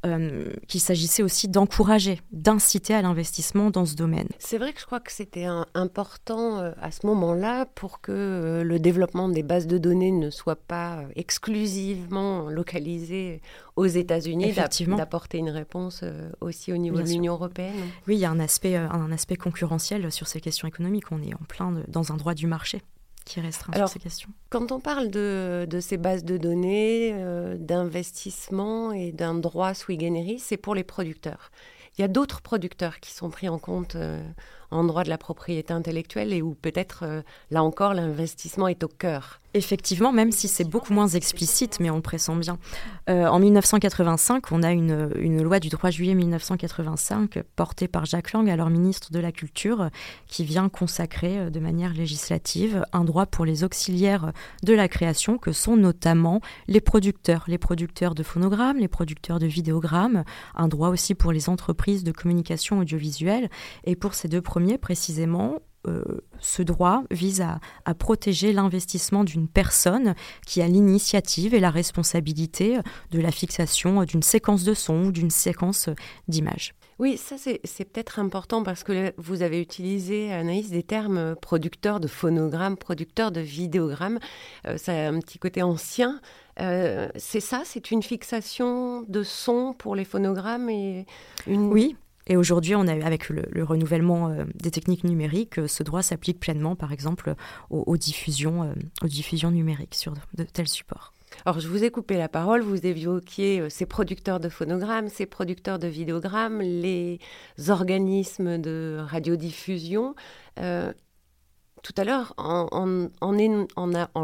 euh, 0.07 0.53
qu'il 0.69 0.81
s'agissait 0.81 1.25
aussi 1.25 1.49
d'encourager, 1.49 2.21
d'inciter 2.31 2.95
à 2.95 3.03
l'investissement 3.03 3.71
dans 3.71 3.85
ce 3.85 3.97
domaine. 3.97 4.29
C'est 4.39 4.59
vrai 4.59 4.73
que 4.73 4.81
je 4.81 4.87
crois 4.87 5.01
que 5.01 5.11
c'était 5.11 5.47
important 5.75 6.59
euh, 6.59 6.73
à 6.81 6.93
ce 6.93 7.05
moment-là 7.07 7.67
pour 7.67 8.01
que 8.01 8.63
le 8.65 8.79
développement 8.79 9.29
des 9.29 9.43
bases 9.43 9.67
de 9.67 9.79
données 9.79 10.13
ne 10.13 10.31
soit 10.31 10.61
pas 10.61 11.03
exclusivement 11.17 12.49
localisé 12.49 13.43
aux 13.75 13.87
États-Unis, 13.87 14.53
d'apporter 14.97 15.39
une 15.39 15.51
réponse 15.51 16.05
aussi 16.41 16.73
au 16.73 16.77
niveau 16.77 16.99
de 16.99 17.09
l'Union 17.09 17.35
européenne. 17.35 17.75
Oui, 18.07 18.17
il 18.17 18.21
y 18.21 18.25
a 18.25 18.31
un 18.31 18.41
aspect, 18.41 18.77
un 18.77 19.11
aspect 19.11 19.37
concurrentiel 19.37 20.13
sur 20.13 20.29
ces 20.29 20.41
questions 20.41 20.69
économiques. 20.69 21.11
On 21.11 21.23
est 21.23 21.35
en 21.35 21.45
plein 21.49 21.83
dans 21.89 22.13
un 22.13 22.17
droit 22.17 22.35
du 22.35 22.47
marché 22.47 22.83
qui 23.29 23.41
restreint 23.41 23.73
Alors, 23.75 23.89
ces 23.89 23.99
questions. 23.99 24.31
Quand 24.51 24.73
on 24.73 24.81
parle 24.81 25.11
de, 25.11 25.67
de 25.69 25.81
ces 25.81 25.97
bases 25.97 26.25
de 26.25 26.37
données, 26.37 27.13
euh, 27.15 27.57
d'investissement 27.59 28.93
et 28.93 29.13
d'un 29.13 29.35
droit 29.35 29.75
sui 29.75 29.99
generis, 30.01 30.39
c'est 30.39 30.57
pour 30.57 30.75
les 30.75 30.85
producteurs. 30.85 31.51
il 31.97 32.01
y 32.01 32.05
a 32.05 32.09
d'autres 32.09 32.41
producteurs 32.41 33.01
qui 33.01 33.13
sont 33.13 33.31
pris 33.31 33.49
en 33.49 33.59
compte 33.59 33.97
en 34.71 34.85
droit 34.85 35.05
de 35.05 35.09
la 35.09 35.19
propriété 35.19 35.73
intellectuelle 35.73 36.33
et 36.33 36.43
où 36.43 36.55
peut-être, 36.55 37.05
là 37.51 37.63
encore, 37.63 37.95
l'investissement 37.95 38.69
est 38.69 38.85
au 38.85 38.89
cœur 38.89 39.41
Effectivement, 39.55 40.13
même 40.13 40.31
si 40.31 40.47
c'est 40.47 40.69
beaucoup 40.69 40.93
moins 40.93 41.09
explicite, 41.09 41.81
mais 41.81 41.89
on 41.89 41.97
le 41.97 42.03
pressent 42.03 42.37
bien. 42.37 42.59
Euh, 43.09 43.27
en 43.27 43.39
1985, 43.39 44.53
on 44.53 44.63
a 44.63 44.73
une, 44.73 45.43
loi 45.43 45.59
du 45.59 45.71
3 45.71 45.89
juillet 45.89 46.15
1985 46.15 47.43
portée 47.57 47.89
par 47.89 48.05
Jacques 48.05 48.33
Lang, 48.35 48.51
alors 48.51 48.69
ministre 48.69 49.11
de 49.11 49.19
la 49.19 49.33
Culture, 49.33 49.89
qui 50.27 50.45
vient 50.45 50.69
consacrer 50.69 51.39
euh, 51.39 51.51
de 51.51 51.61
manière 51.61 51.95
législative 51.95 52.85
un 52.93 53.05
droit 53.05 53.25
pour 53.25 53.47
les 53.47 53.65
auxiliaires 53.65 54.33
de 54.65 54.75
la 54.75 54.87
création, 54.87 55.39
que 55.39 55.53
sont 55.53 55.79
notamment 55.79 56.43
les 56.67 56.83
producteurs, 56.83 57.45
les 57.49 57.59
producteurs 57.59 58.15
de 58.15 58.23
phonogrammes, 58.23 58.77
les 58.77 58.87
producteurs 58.87 59.39
de 59.39 59.47
vidéogrammes, 59.47 60.25
un 60.57 60.69
droit 60.69 60.91
aussi 60.91 61.15
pour 61.15 61.33
les 61.33 61.49
entreprises 61.49 62.05
de 62.05 62.13
communication 62.13 62.81
audiovisuelle. 62.81 63.49
Et 63.85 63.97
pour 63.97 64.13
ces 64.13 64.29
deux 64.29 64.43
premiers, 64.59 64.77
précisément, 64.77 65.61
euh, 65.87 66.03
ce 66.41 66.63
droit 66.63 67.05
vise 67.13 67.43
à, 67.43 67.61
protéger 67.95 68.53
l'investissement 68.53 69.23
d'une 69.23 69.47
personne 69.47 70.17
qui 70.49 70.61
a 70.61 70.67
l'initiative 70.67 71.55
et 71.55 71.61
la 71.61 71.71
responsabilité 71.71 72.79
de 73.13 73.21
la 73.21 73.31
fixation 73.31 74.03
d'une 74.03 74.25
séquence 74.25 74.65
de 74.65 74.75
son 74.75 75.05
ou 75.05 75.13
d'une 75.13 75.31
séquence 75.31 75.91
d'images. 76.27 76.75
Oui, 76.99 77.17
ça 77.17 77.37
c'est 77.39 77.85
peut-être 77.85 78.19
important 78.19 78.65
parce 78.65 78.83
que 78.83 79.13
vous 79.17 79.43
avez 79.43 79.61
utilisé, 79.61 80.33
Anaïs, 80.33 80.71
des 80.71 80.83
termes 80.83 81.37
producteurs 81.41 82.01
de 82.01 82.09
phonogrammes, 82.09 82.77
producteurs 82.77 83.31
de 83.31 83.41
vidéogrammes. 83.41 84.19
Euh, 84.67 84.77
ça 84.77 84.91
a 84.91 85.09
un 85.09 85.21
petit 85.21 85.39
côté 85.39 85.63
ancien. 85.63 86.21
Euh, 86.61 87.09
c'est 87.15 87.39
ça, 87.39 87.63
c'est 87.65 87.93
une 87.93 88.03
fixation 88.03 89.03
de 89.03 89.23
son 89.23 89.73
pour 89.79 89.95
les 89.95 90.05
phonogrammes 90.05 90.69
et 90.69 91.07
une... 91.47 91.73
Oui, 91.73 91.97
et 92.29 92.37
aujourd'hui, 92.37 92.75
on 92.75 92.87
a, 92.87 93.05
avec 93.05 93.31
le, 93.31 93.65
renouvellement 93.65 94.29
euh, 94.29 94.45
des 94.55 94.71
techniques 94.71 95.05
numériques, 95.05 95.59
euh, 95.59 95.67
ce 95.67 95.83
droit 95.83 96.03
s'applique 96.03 96.39
pleinement, 96.39 96.77
par 96.77 96.93
exemple, 96.93 97.35
aux, 97.71 97.97
diffusions, 97.97 98.65
euh, 98.65 98.73
aux 99.03 99.09
diffusions 99.09 99.51
numériques 99.51 99.95
sur 99.95 100.13
de 100.35 100.45
tels 100.45 100.69
supports. 100.69 101.15
Alors, 101.45 101.61
je 101.61 101.69
vous 101.69 101.85
ai 101.85 101.91
coupé 101.91 102.17
la 102.17 102.29
parole, 102.29 102.63
vous 102.63 102.87
évoquiez 102.87 103.69
ces 103.71 103.87
producteurs 103.87 104.41
de 104.41 104.49
phonogrammes, 104.49 105.09
ces 105.09 105.27
producteurs 105.27 105.79
de 105.79 105.87
vidéogrammes, 105.87 106.61
les 106.61 107.19
organismes 107.69 108.59
de 108.59 108.99
radiodiffusion. 109.01 110.15
tout 110.57 111.95
à 111.97 112.05
l'heure, 112.05 112.35
en, 112.39 113.09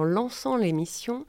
lançant 0.03 0.57
l'émission, 0.57 1.27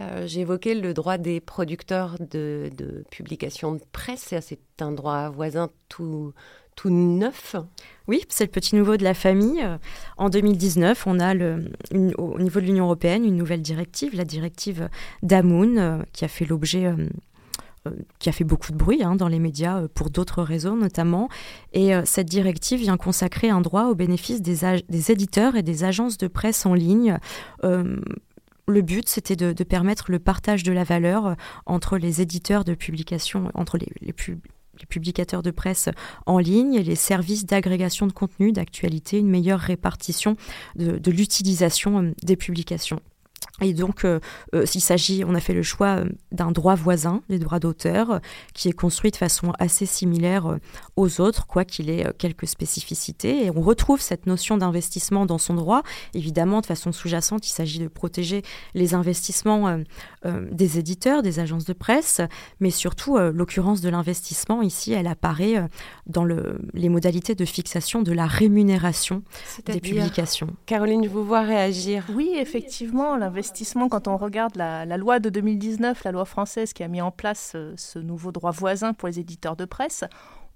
euh, 0.00 0.26
J'évoquais 0.26 0.74
le 0.74 0.92
droit 0.92 1.18
des 1.18 1.40
producteurs 1.40 2.16
de, 2.18 2.70
publications 3.10 3.74
de 3.74 3.82
presse. 3.92 4.34
C'est 4.40 4.58
un 4.80 4.90
droit 4.90 5.28
voisin 5.28 5.70
tout, 5.88 6.32
tout 6.74 6.90
neuf. 6.90 7.54
Oui, 8.08 8.22
c'est 8.28 8.44
le 8.44 8.50
petit 8.50 8.74
nouveau 8.74 8.96
de 8.96 9.04
la 9.04 9.14
famille. 9.14 9.64
En 10.16 10.30
2019, 10.30 11.06
on 11.06 11.20
a 11.20 11.34
au 11.34 12.38
niveau 12.40 12.60
de 12.60 12.66
l'Union 12.66 12.84
européenne 12.86 13.24
une 13.24 13.36
nouvelle 13.36 13.62
directive, 13.62 14.16
la 14.16 14.24
directive 14.24 14.88
Damoun, 15.22 15.78
euh, 15.78 15.98
qui 16.12 16.24
a 16.24 16.28
fait 16.28 16.44
l'objet 16.44 16.86
euh, 16.86 16.96
qui 18.18 18.30
a 18.30 18.32
fait 18.32 18.44
beaucoup 18.44 18.72
de 18.72 18.78
bruit 18.78 19.02
hein, 19.02 19.14
dans 19.14 19.28
les 19.28 19.38
médias 19.38 19.86
pour 19.88 20.08
d'autres 20.10 20.42
raisons 20.42 20.74
notamment. 20.74 21.28
Et 21.74 21.92
cette 22.06 22.28
directive 22.28 22.80
vient 22.80 22.96
consacrer 22.96 23.50
un 23.50 23.60
droit 23.60 23.84
au 23.84 23.94
bénéfice 23.94 24.40
des, 24.40 24.80
des, 24.88 25.12
éditeurs 25.12 25.54
et 25.54 25.62
des 25.62 25.84
agences 25.84 26.16
de 26.16 26.26
presse 26.26 26.64
en 26.64 26.72
ligne 26.72 27.18
le 28.66 28.82
but, 28.82 29.08
c'était 29.08 29.36
de, 29.36 29.64
permettre 29.64 30.10
le 30.10 30.18
partage 30.18 30.62
de 30.62 30.72
la 30.72 30.84
valeur 30.84 31.26
euh, 31.26 31.34
entre 31.66 31.98
les 31.98 32.20
éditeurs 32.20 32.64
de 32.64 32.74
publications, 32.74 33.50
entre 33.54 33.78
les, 33.78 34.12
publicateurs 34.88 35.42
de 35.42 35.50
presse 35.50 35.88
en 36.26 36.38
ligne 36.38 36.74
et 36.74 36.82
les 36.82 36.96
services 36.96 37.46
d'agrégation 37.46 38.06
de 38.06 38.12
contenu, 38.12 38.52
d'actualité, 38.52 39.18
une 39.18 39.30
meilleure 39.30 39.60
répartition 39.60 40.36
de 40.76 41.10
l'utilisation 41.10 42.02
euh, 42.02 42.12
des 42.22 42.36
publications. 42.36 43.00
Et 43.60 43.72
donc, 43.72 44.04
euh, 44.04 44.18
euh, 44.52 44.66
s'il 44.66 44.80
s'agit, 44.80 45.22
on 45.24 45.36
a 45.36 45.40
fait 45.40 45.54
le 45.54 45.62
choix 45.62 45.98
euh, 45.98 46.08
d'un 46.32 46.50
droit 46.50 46.74
voisin, 46.74 47.22
des 47.28 47.38
droits 47.38 47.60
d'auteur, 47.60 48.20
qui 48.52 48.68
est 48.68 48.72
construit 48.72 49.12
de 49.12 49.16
façon 49.16 49.52
assez 49.60 49.86
similaire 49.86 50.58
aux 50.96 51.20
autres, 51.20 51.46
quoi 51.46 51.64
qu'il 51.64 51.88
ait 51.88 52.04
quelques 52.18 52.48
spécificités. 52.48 53.44
Et 53.44 53.50
on 53.50 53.60
retrouve 53.60 54.00
cette 54.00 54.26
notion 54.26 54.58
d'investissement 54.58 55.24
dans 55.24 55.38
son 55.38 55.54
droit. 55.54 55.82
Évidemment, 56.14 56.62
de 56.62 56.66
façon 56.66 56.90
sous-jacente, 56.90 57.46
il 57.46 57.52
s'agit 57.52 57.78
de 57.78 57.86
protéger 57.86 58.42
les 58.74 58.94
investissements 58.94 59.78
des 60.24 60.78
éditeurs, 60.78 61.22
des 61.22 61.38
agences 61.38 61.64
de 61.64 61.72
presse, 61.72 62.20
mais 62.60 62.70
surtout, 62.70 63.18
l'occurrence 63.18 63.80
de 63.80 63.88
l'investissement, 63.88 64.62
ici, 64.62 64.92
elle 64.92 65.06
apparaît 65.06 65.68
dans 66.06 66.24
le, 66.24 66.58
les 66.72 66.88
modalités 66.88 67.34
de 67.34 67.44
fixation 67.44 68.02
de 68.02 68.12
la 68.12 68.26
rémunération 68.26 69.22
des 69.66 69.80
publications. 69.80 70.48
Caroline, 70.66 71.04
je 71.04 71.08
vous 71.08 71.24
vois 71.24 71.42
réagir. 71.42 72.04
Oui, 72.14 72.32
effectivement, 72.36 73.16
l'investissement 73.16 73.88
quand 73.88 74.08
on 74.08 74.16
regarde 74.16 74.56
la, 74.56 74.96
loi 74.96 75.18
de 75.18 75.30
2019, 75.30 76.04
la 76.04 76.12
loi 76.12 76.24
française 76.24 76.72
qui 76.72 76.82
a 76.82 76.88
mis 76.88 77.00
en 77.00 77.10
place 77.10 77.52
euh, 77.54 77.72
ce 77.76 77.98
nouveau 77.98 78.32
droit 78.32 78.50
voisin 78.50 78.92
pour 78.92 79.08
les 79.08 79.18
éditeurs 79.18 79.56
de 79.56 79.64
presse, 79.64 80.04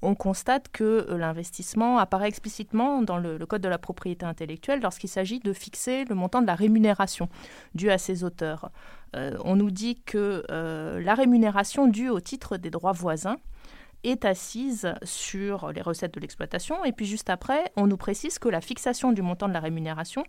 on 0.03 0.15
constate 0.15 0.69
que 0.69 1.07
euh, 1.09 1.19
l'investissement 1.19 1.99
apparaît 1.99 2.29
explicitement 2.29 3.03
dans 3.03 3.19
le, 3.19 3.39
Code 3.47 3.63
de 3.63 3.69
la 3.69 3.79
propriété 3.79 4.27
intellectuelle 4.27 4.81
lorsqu'il 4.81 5.09
s'agit 5.09 5.41
de 5.41 5.53
fixer 5.53 6.05
le 6.05 6.15
montant 6.15 6.43
de 6.43 6.47
la 6.47 6.55
rémunération 6.55 7.29
due 7.75 7.91
à 7.91 7.99
ces 7.99 8.25
auteurs. 8.25 8.71
Euh, 9.17 9.37
on 9.45 9.57
nous 9.57 9.71
dit 9.71 10.01
que 10.03 10.45
la 10.49 11.15
rémunération 11.15 11.87
due 11.87 12.11
au 12.11 12.21
titre 12.21 12.57
des 12.57 12.71
droits 12.71 12.93
voisins 12.93 13.37
est 14.05 14.25
assise 14.25 14.95
sur 15.03 15.73
les 15.73 15.83
recettes 15.83 16.15
de 16.15 16.21
l'exploitation. 16.21 16.85
Et 16.85 16.93
puis 16.93 17.07
juste 17.07 17.31
après, 17.31 17.73
on 17.77 17.87
nous 17.87 17.97
précise 17.97 18.39
que 18.39 18.49
la 18.49 18.61
fixation 18.61 19.13
du 19.13 19.23
montant 19.23 19.49
de 19.49 19.53
la 19.53 19.61
rémunération 19.61 20.25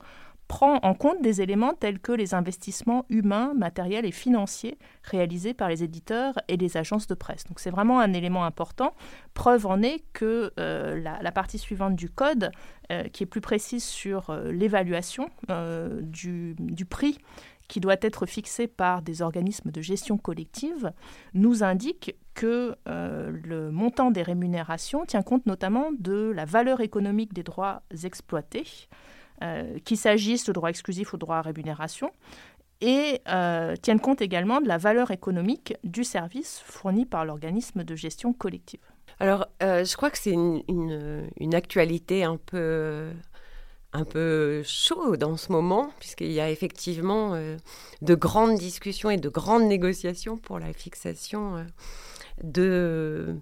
prend 0.50 0.80
en 0.82 0.96
compte 0.96 1.22
des 1.22 1.42
éléments 1.42 1.76
tels 1.76 2.00
que 2.00 2.12
les 2.12 2.34
investissements 2.34 3.06
humains, 3.08 3.54
matériels 3.54 4.04
et 4.04 4.12
financiers 4.12 4.80
réalisés 5.04 5.54
par 5.54 5.70
les 5.70 5.84
éditeurs 5.84 6.34
et 6.48 6.58
les 6.58 6.76
agences 6.76 7.06
de 7.06 7.14
presse. 7.14 7.46
Donc 7.46 7.60
c'est 7.60 7.70
vraiment 7.70 8.00
un 8.00 8.14
élément 8.14 8.44
important. 8.44 8.96
Preuve 9.36 9.68
en 9.68 9.84
est 9.84 10.04
que 10.12 10.52
euh, 10.60 11.00
la, 11.00 11.32
partie 11.32 11.60
suivante 11.60 11.96
du 11.96 12.10
code, 12.10 12.52
euh, 12.92 13.04
qui 13.04 13.24
est 13.24 13.28
plus 13.28 13.42
précise 13.42 13.84
sur 13.84 14.32
euh, 14.32 14.52
l'évaluation 14.52 15.30
du, 16.02 16.56
prix 16.90 17.20
qui 17.68 17.80
doit 17.80 17.98
être 18.02 18.26
fixé 18.26 18.66
par 18.66 19.04
des 19.04 19.22
organismes 19.22 19.70
de 19.70 19.82
gestion 19.82 20.18
collective, 20.18 20.92
nous 21.36 21.64
indique 21.64 22.16
que 22.34 22.76
le 22.88 23.70
montant 23.70 24.10
des 24.10 24.24
rémunérations 24.24 25.06
tient 25.06 25.22
compte 25.22 25.46
notamment 25.46 25.92
de 26.00 26.32
la 26.36 26.46
valeur 26.46 26.82
économique 26.82 27.34
des 27.34 27.44
droits 27.44 27.84
exploités, 28.04 28.66
qu'il 29.86 29.98
s'agisse 29.98 30.46
de 30.46 30.52
droit 30.52 30.70
exclusif 30.70 31.14
ou 31.14 31.18
de 31.18 31.22
droit 31.22 31.38
à 31.38 31.42
rémunération, 31.42 32.12
et 32.82 33.22
euh, 33.28 33.76
tiennent 33.76 34.00
compte 34.00 34.22
également 34.22 34.62
de 34.62 34.68
la 34.68 34.78
valeur 34.78 35.12
économique 35.12 35.76
du 35.84 36.04
service 36.04 36.62
fourni 36.66 37.06
par 37.06 37.26
l'organisme 37.26 37.84
de 37.84 37.96
gestion 37.96 38.34
collective. 38.34 38.80
Alors, 39.20 39.48
euh, 39.62 39.84
je 39.84 39.98
crois 39.98 40.10
que 40.10 40.18
c'est 40.18 40.32
une, 40.32 40.64
une, 40.68 41.56
actualité 41.56 42.24
un 42.24 42.38
peu, 42.38 43.10
un 43.92 44.06
peu 44.06 44.64
chaude 44.64 45.26
en 45.26 45.36
ce 45.36 45.52
moment, 45.52 45.92
puisqu'il 46.00 46.32
y 46.32 46.40
a 46.40 46.50
effectivement 46.50 47.34
de 48.02 48.16
grandes 48.16 48.58
discussions 48.58 49.10
et 49.10 49.18
de 49.18 49.28
grandes 49.28 49.64
négociations 49.64 50.38
pour 50.38 50.58
la 50.58 50.72
fixation 50.72 51.66
de 52.44 53.36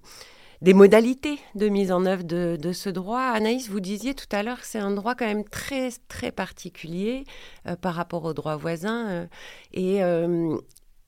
des 0.61 0.73
modalités 0.73 1.39
de 1.55 1.69
mise 1.69 1.91
en 1.91 2.05
œuvre 2.05 2.23
de, 2.23 2.71
ce 2.71 2.89
droit. 2.89 3.21
Anaïs, 3.21 3.69
vous 3.69 3.79
disiez 3.79 4.13
tout 4.13 4.27
à 4.31 4.43
l'heure 4.43 4.59
que 4.59 4.65
c'est 4.65 4.79
un 4.79 4.91
droit 4.91 5.15
quand 5.15 5.25
même 5.25 5.43
très, 5.43 5.89
très 6.07 6.31
particulier 6.31 7.25
euh, 7.67 7.75
par 7.75 7.93
rapport 7.93 8.23
aux 8.25 8.33
droits 8.33 8.57
voisins. 8.57 9.09
Euh, 9.09 9.25
et, 9.73 10.03
euh, 10.03 10.57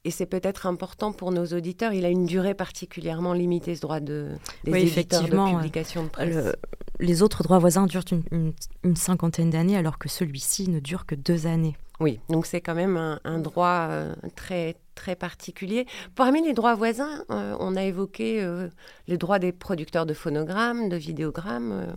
et 0.06 0.12
c'est 0.12 0.26
peut-être 0.26 0.66
important 0.66 1.12
pour 1.12 1.32
nos 1.32 1.46
auditeurs. 1.48 1.94
Il 1.94 2.06
a 2.06 2.10
une 2.10 2.26
durée 2.26 2.54
particulièrement 2.54 3.34
limitée, 3.34 3.76
ce 3.76 3.82
droit 3.82 4.00
de, 4.00 4.30
des 4.64 5.00
éditeurs 5.00 5.24
de 5.24 5.56
publication 5.56 6.04
de 6.04 6.10
presse. 6.10 6.56
les 7.00 7.22
autres 7.22 7.44
droits 7.44 7.60
voisins 7.60 7.86
durent 7.86 8.06
une 8.32 8.96
cinquantaine 8.96 9.50
d'années, 9.50 9.78
alors 9.78 9.98
que 9.98 10.08
celui-ci 10.08 10.70
ne 10.70 10.80
dure 10.80 11.06
que 11.06 11.16
deux 11.16 11.48
années. 11.48 11.76
Oui, 12.00 12.22
donc 12.30 12.46
c'est 12.46 12.62
quand 12.62 12.76
même 12.76 13.20
un, 13.24 13.40
droit 13.40 13.88
euh, 13.90 14.16
très 14.36 14.78
très 14.96 15.16
particulier. 15.16 15.86
Parmi 16.16 16.42
les 16.42 16.54
droits 16.54 16.76
voisins, 16.76 17.26
euh, 17.30 17.56
on 17.60 17.76
a 17.76 17.84
évoqué 17.84 18.42
euh, 18.42 18.70
les 19.08 19.18
droits 19.18 19.40
des 19.40 19.52
producteurs 19.52 20.06
de 20.06 20.14
phonogrammes, 20.14 20.88
de 20.88 20.96
vidéogrammes, 20.96 21.94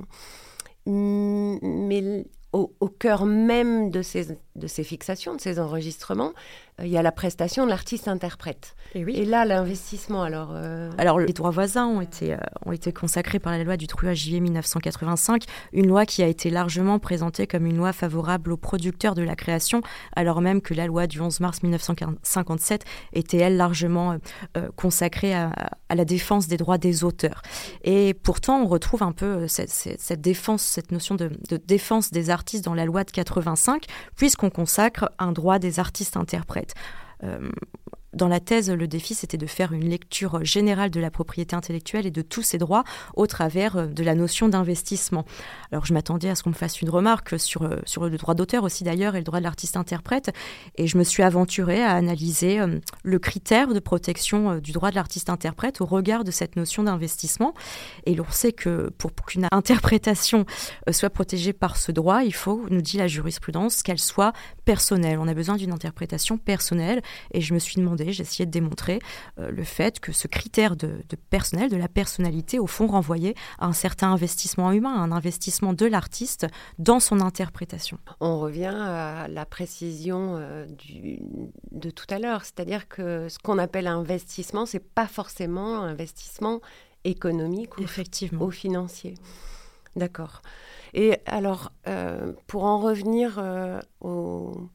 mais 0.86 2.24
au, 2.52 2.88
cœur 2.88 3.24
même 3.24 3.90
de 3.90 4.02
ces 4.02 4.38
de 4.56 4.66
ces 4.66 4.84
fixations, 4.84 5.34
de 5.34 5.40
ces 5.40 5.58
enregistrements, 5.58 6.32
euh, 6.80 6.86
il 6.86 6.90
y 6.92 6.96
a 6.98 7.02
la 7.02 7.12
prestation 7.12 7.64
de 7.64 7.70
l'artiste-interprète. 7.70 8.74
Et, 8.94 9.04
oui. 9.04 9.14
Et 9.16 9.24
là, 9.24 9.44
l'investissement, 9.44 10.22
alors... 10.22 10.50
euh, 10.52 10.90
Alors, 10.98 11.18
les 11.18 11.32
droits 11.32 11.50
voisins 11.50 11.86
ont 11.86 12.00
été, 12.02 12.34
euh, 12.34 12.38
ont 12.66 12.72
été 12.72 12.92
consacrés 12.92 13.38
par 13.38 13.52
la 13.52 13.64
loi 13.64 13.76
du 13.76 13.86
3 13.86 14.12
juillet 14.12 14.40
1985, 14.40 15.44
une 15.72 15.86
loi 15.86 16.04
qui 16.06 16.22
a 16.22 16.26
été 16.26 16.50
largement 16.50 16.98
présentée 16.98 17.46
comme 17.46 17.64
une 17.66 17.76
loi 17.76 17.92
favorable 17.92 18.52
aux 18.52 18.56
producteurs 18.56 19.14
de 19.14 19.22
la 19.22 19.36
création, 19.36 19.80
alors 20.16 20.40
même 20.40 20.60
que 20.60 20.74
la 20.74 20.86
loi 20.86 21.06
du 21.06 21.20
11 21.20 21.40
mars 21.40 21.62
1957 21.62 22.84
était, 23.14 23.38
elle, 23.38 23.56
largement 23.56 24.16
consacrée 24.76 25.34
à, 25.34 25.52
à 25.88 25.94
la 25.94 26.04
défense 26.04 26.46
des 26.48 26.56
droits 26.56 26.78
des 26.78 27.04
auteurs. 27.04 27.42
Et 27.84 28.14
pourtant, 28.14 28.60
on 28.62 28.66
retrouve 28.66 29.02
un 29.02 29.12
peu 29.12 29.48
cette, 29.48 29.70
cette- 29.70 30.00
cette 30.00 30.20
défense, 30.20 30.62
cette 30.62 30.90
notion 30.92 31.14
de, 31.14 31.30
de 31.48 31.56
défense 31.56 32.10
des 32.10 32.30
artistes 32.30 32.64
dans 32.64 32.74
la 32.74 32.84
loi 32.84 33.04
de 33.04 33.10
85, 33.10 33.84
consacre 34.50 35.10
un 35.18 35.32
droit 35.32 35.58
des 35.58 35.78
artistes-interprètes. 35.78 36.74
Euh, 37.24 37.50
dans 38.14 38.28
la 38.28 38.40
thèse, 38.40 38.70
le 38.70 38.86
défi, 38.86 39.14
c'était 39.14 39.38
de 39.38 39.46
faire 39.46 39.72
une 39.72 39.88
lecture 39.88 40.44
générale 40.44 40.90
de 40.90 41.00
la 41.00 41.10
propriété 41.10 41.56
intellectuelle 41.56 42.06
et 42.06 42.10
de 42.10 42.20
tous 42.20 42.42
ses 42.42 42.58
droits 42.58 42.84
au 43.14 43.26
travers 43.26 43.76
euh, 43.76 43.86
de 43.86 44.04
la 44.04 44.14
notion 44.14 44.48
d'investissement. 44.48 45.24
Alors, 45.70 45.86
je 45.86 45.94
m'attendais 45.94 46.28
à 46.28 46.34
ce 46.34 46.42
qu'on 46.42 46.50
me 46.50 46.54
fasse 46.54 46.82
une 46.82 46.90
remarque 46.90 47.40
sur, 47.40 47.62
euh, 47.62 47.78
sur 47.86 48.08
le 48.08 48.16
droit 48.18 48.34
d'auteur 48.34 48.64
aussi 48.64 48.84
d'ailleurs 48.84 49.14
et 49.14 49.18
le 49.18 49.24
droit 49.24 49.38
de 49.38 49.44
l'artiste-interprète. 49.44 50.30
Et 50.76 50.86
je 50.86 50.98
me 50.98 51.04
suis 51.04 51.22
aventurée 51.22 51.82
à 51.82 51.94
analyser 51.94 52.60
euh, 52.60 52.78
le 53.02 53.18
critère 53.18 53.72
de 53.72 53.80
protection 53.80 54.58
du 54.58 54.72
droit 54.72 54.90
de 54.90 54.96
l'artiste-interprète 54.96 55.80
au 55.80 55.86
regard 55.86 56.24
de 56.24 56.30
cette 56.30 56.56
notion 56.56 56.82
d'investissement. 56.82 57.54
Et 58.04 58.14
l'on 58.14 58.30
sait 58.30 58.52
que 58.52 58.90
pour, 58.98 59.12
qu'une 59.14 59.48
interprétation 59.50 60.44
soit 60.90 61.10
protégée 61.10 61.52
par 61.52 61.76
ce 61.76 61.92
droit, 61.92 62.24
il 62.24 62.34
faut, 62.34 62.66
nous 62.70 62.82
dit 62.82 62.98
la 62.98 63.06
jurisprudence, 63.06 63.82
qu'elle 63.82 63.98
soit 63.98 64.32
personnelle. 64.64 65.18
On 65.18 65.28
a 65.28 65.34
besoin 65.34 65.56
d'une 65.56 65.72
interprétation 65.72 66.36
personnelle. 66.36 67.02
Et 67.32 67.40
je 67.40 67.54
me 67.54 67.58
suis 67.58 67.76
demandé, 67.76 68.01
j'ai 68.10 68.22
essayé 68.22 68.46
de 68.46 68.50
démontrer 68.50 68.98
euh, 69.38 69.50
le 69.52 69.62
fait 69.62 70.00
que 70.00 70.10
ce 70.10 70.26
critère 70.26 70.74
de, 70.74 71.02
de 71.08 71.16
personnel, 71.30 71.70
de 71.70 71.76
la 71.76 71.88
personnalité, 71.88 72.58
au 72.58 72.66
fond, 72.66 72.86
renvoyait 72.88 73.34
à 73.58 73.66
un 73.66 73.72
certain 73.72 74.10
investissement 74.12 74.72
humain, 74.72 74.94
un 74.94 75.12
investissement 75.12 75.72
de 75.74 75.86
l'artiste 75.86 76.46
dans 76.78 76.98
son 76.98 77.20
interprétation. 77.20 77.98
on 78.20 78.40
revient 78.40 78.74
à 78.74 79.28
la 79.28 79.44
précision 79.46 80.36
euh, 80.36 80.66
du- 80.66 81.20
de 81.70 81.90
tout 81.90 82.06
à 82.10 82.18
l'heure, 82.18 82.44
c'est-à-dire 82.44 82.88
que 82.88 83.28
ce 83.28 83.38
qu'on 83.38 83.58
appelle 83.58 83.86
investissement, 83.86 84.66
c'est 84.66 84.82
pas 84.94 85.06
forcément 85.06 85.78
un 85.82 85.88
investissement 85.88 86.60
économique 87.04 87.76
ou, 87.78 87.82
Effectivement. 87.82 88.44
ou 88.44 88.50
financier. 88.50 89.14
D'accord. 89.96 90.40
Et 90.94 91.18
alors, 91.26 91.70
euh, 91.86 92.32
pour 92.46 92.64
en 92.64 92.78
revenir 92.78 93.36
euh, 93.38 93.80
au- 94.00 94.68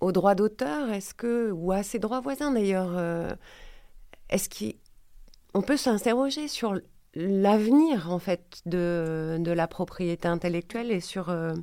aux 0.00 0.12
droits 0.12 0.34
d'auteur, 0.34 0.90
est-ce 0.90 1.14
que, 1.14 1.50
ou 1.50 1.72
à 1.72 1.82
ces 1.82 1.98
droits 1.98 2.20
voisins 2.20 2.52
d'ailleurs, 2.52 2.96
euh, 2.96 3.30
est-ce 4.30 4.48
qu'on 4.48 5.62
peut 5.62 5.76
s'interroger 5.76 6.48
sur 6.48 6.78
l'avenir 7.14 8.12
en 8.12 8.18
fait 8.18 8.60
de, 8.66 9.38
de 9.40 9.50
la 9.50 9.66
propriété 9.66 10.28
intellectuelle 10.28 10.90
et 10.90 11.00
sur, 11.00 11.30
euh, 11.30 11.54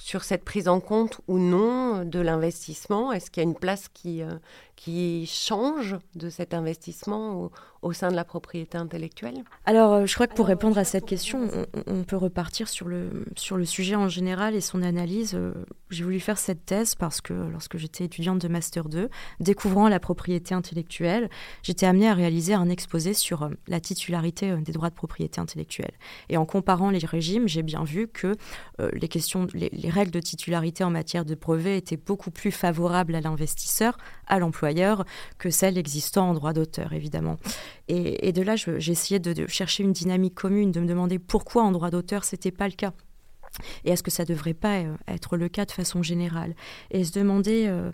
sur 0.00 0.24
cette 0.24 0.44
prise 0.44 0.68
en 0.68 0.80
compte 0.80 1.20
ou 1.28 1.38
non 1.38 2.04
de 2.04 2.20
l'investissement? 2.20 3.12
Est-ce 3.12 3.30
qu'il 3.30 3.42
y 3.42 3.46
a 3.46 3.48
une 3.48 3.56
place 3.56 3.88
qui, 3.88 4.22
euh, 4.22 4.36
qui 4.76 5.26
change 5.26 5.96
de 6.14 6.30
cet 6.30 6.54
investissement 6.54 7.34
au, 7.42 7.50
au 7.82 7.92
sein 7.92 8.10
de 8.10 8.16
la 8.16 8.24
propriété 8.24 8.78
intellectuelle? 8.78 9.42
Alors, 9.66 9.92
euh, 9.92 10.06
je 10.06 10.14
crois 10.14 10.26
que 10.26 10.34
pour 10.34 10.46
répondre 10.46 10.78
à 10.78 10.84
cette 10.84 11.04
question, 11.04 11.48
on, 11.52 11.66
on 11.86 12.04
peut 12.04 12.16
repartir 12.16 12.68
sur 12.68 12.88
le, 12.88 13.24
sur 13.36 13.56
le 13.56 13.64
sujet 13.64 13.96
en 13.96 14.08
général 14.08 14.54
et 14.54 14.60
son 14.60 14.82
analyse. 14.82 15.34
Euh, 15.34 15.52
J'ai 15.90 16.04
voulu 16.04 16.20
faire 16.20 16.38
cette 16.38 16.64
thèse 16.64 16.94
parce 16.94 17.20
que 17.20 17.32
lorsque 17.32 17.76
j'étais 17.76 18.04
étudiante 18.04 18.40
de 18.40 18.48
Master 18.48 18.88
2, 18.88 19.08
découvrant 19.40 19.88
la 19.88 20.00
propriété 20.00 20.54
intellectuelle, 20.54 21.28
j'étais 21.62 21.86
amenée 21.86 22.08
à 22.08 22.14
réaliser 22.14 22.54
un 22.54 22.68
exposé 22.68 23.14
sur 23.14 23.50
la 23.66 23.80
titularité 23.80 24.54
des 24.56 24.72
droits 24.72 24.90
de 24.90 24.94
propriété 24.94 25.40
intellectuelle. 25.40 25.92
Et 26.28 26.36
en 26.36 26.46
comparant 26.46 26.90
les 26.90 26.98
régimes, 26.98 27.48
j'ai 27.48 27.62
bien 27.62 27.84
vu 27.84 28.08
que 28.08 28.36
euh, 28.80 28.90
les, 28.92 29.08
questions, 29.08 29.46
les, 29.54 29.70
les 29.72 29.87
règles 29.90 30.10
de 30.10 30.20
titularité 30.20 30.84
en 30.84 30.90
matière 30.90 31.24
de 31.24 31.34
brevet 31.34 31.76
étaient 31.78 31.96
beaucoup 31.96 32.30
plus 32.30 32.50
favorables 32.50 33.14
à 33.14 33.20
l'investisseur, 33.20 33.98
à 34.26 34.38
l'employeur, 34.38 35.04
que 35.38 35.50
celles 35.50 35.78
existant 35.78 36.30
en 36.30 36.34
droit 36.34 36.52
d'auteur, 36.52 36.92
évidemment. 36.92 37.36
Et, 37.88 38.32
de 38.32 38.42
là, 38.42 38.56
je- 38.56 38.78
j'ai 38.78 38.92
essayé 38.92 39.18
de, 39.20 39.46
chercher 39.46 39.82
une 39.82 39.92
dynamique 39.92 40.34
commune, 40.34 40.72
de 40.72 40.80
me 40.80 40.86
demander 40.86 41.18
pourquoi 41.18 41.62
en 41.62 41.72
droit 41.72 41.90
d'auteur 41.90 42.24
c'était 42.24 42.50
pas 42.50 42.66
le 42.68 42.74
cas. 42.74 42.92
Et 43.84 43.90
est-ce 43.90 44.02
que 44.02 44.10
ça 44.10 44.24
devrait 44.24 44.54
pas 44.54 44.78
euh, 44.80 44.94
être 45.08 45.36
le 45.36 45.48
cas 45.48 45.64
de 45.64 45.72
façon 45.72 46.02
générale? 46.02 46.54
Et 46.90 47.04
se 47.04 47.12
demander 47.12 47.64
euh, 47.66 47.90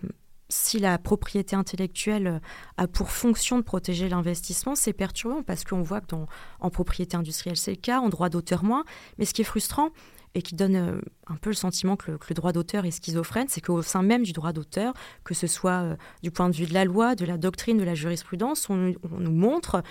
si 0.55 0.79
la 0.79 0.97
propriété 0.97 1.55
intellectuelle 1.55 2.27
euh, 2.27 2.39
a 2.77 2.87
pour 2.87 3.11
fonction 3.11 3.57
de 3.57 3.63
protéger 3.63 4.09
l'investissement, 4.09 4.75
c'est 4.75 4.93
perturbant 4.93 5.43
parce 5.43 5.63
qu'on 5.63 5.81
voit 5.81 6.01
que 6.01 6.07
dans, 6.07 6.27
en 6.59 6.69
propriété 6.69 7.17
industrielle 7.17 7.57
c'est 7.57 7.71
le 7.71 7.77
cas, 7.77 7.99
en 7.99 8.09
droit 8.09 8.29
d'auteur 8.29 8.63
moins. 8.63 8.85
Mais 9.17 9.25
ce 9.25 9.33
qui 9.33 9.41
est 9.41 9.45
frustrant 9.45 9.89
et 10.33 10.41
qui 10.41 10.55
donne 10.55 10.75
euh, 10.75 11.01
un 11.27 11.35
peu 11.35 11.49
le 11.49 11.55
sentiment 11.55 11.95
que 11.95 12.11
le, 12.11 12.35
droit 12.35 12.51
d'auteur 12.51 12.85
est 12.85 12.91
schizophrène, 12.91 13.47
c'est 13.49 13.61
qu'au 13.61 13.81
sein 13.81 14.01
même 14.01 14.23
du 14.23 14.31
droit 14.31 14.53
d'auteur, 14.53 14.93
que 15.23 15.33
ce 15.33 15.47
soit 15.47 15.81
euh, 15.81 15.95
du 16.23 16.31
point 16.31 16.49
de 16.49 16.55
vue 16.55 16.65
de 16.65 16.73
la 16.73 16.85
loi, 16.85 17.15
de 17.15 17.25
la 17.25 17.37
doctrine, 17.37 17.77
de 17.77 17.83
la 17.83 17.95
jurisprudence, 17.95 18.69
on 18.69 18.93
nous 19.03 19.31
montre 19.31 19.83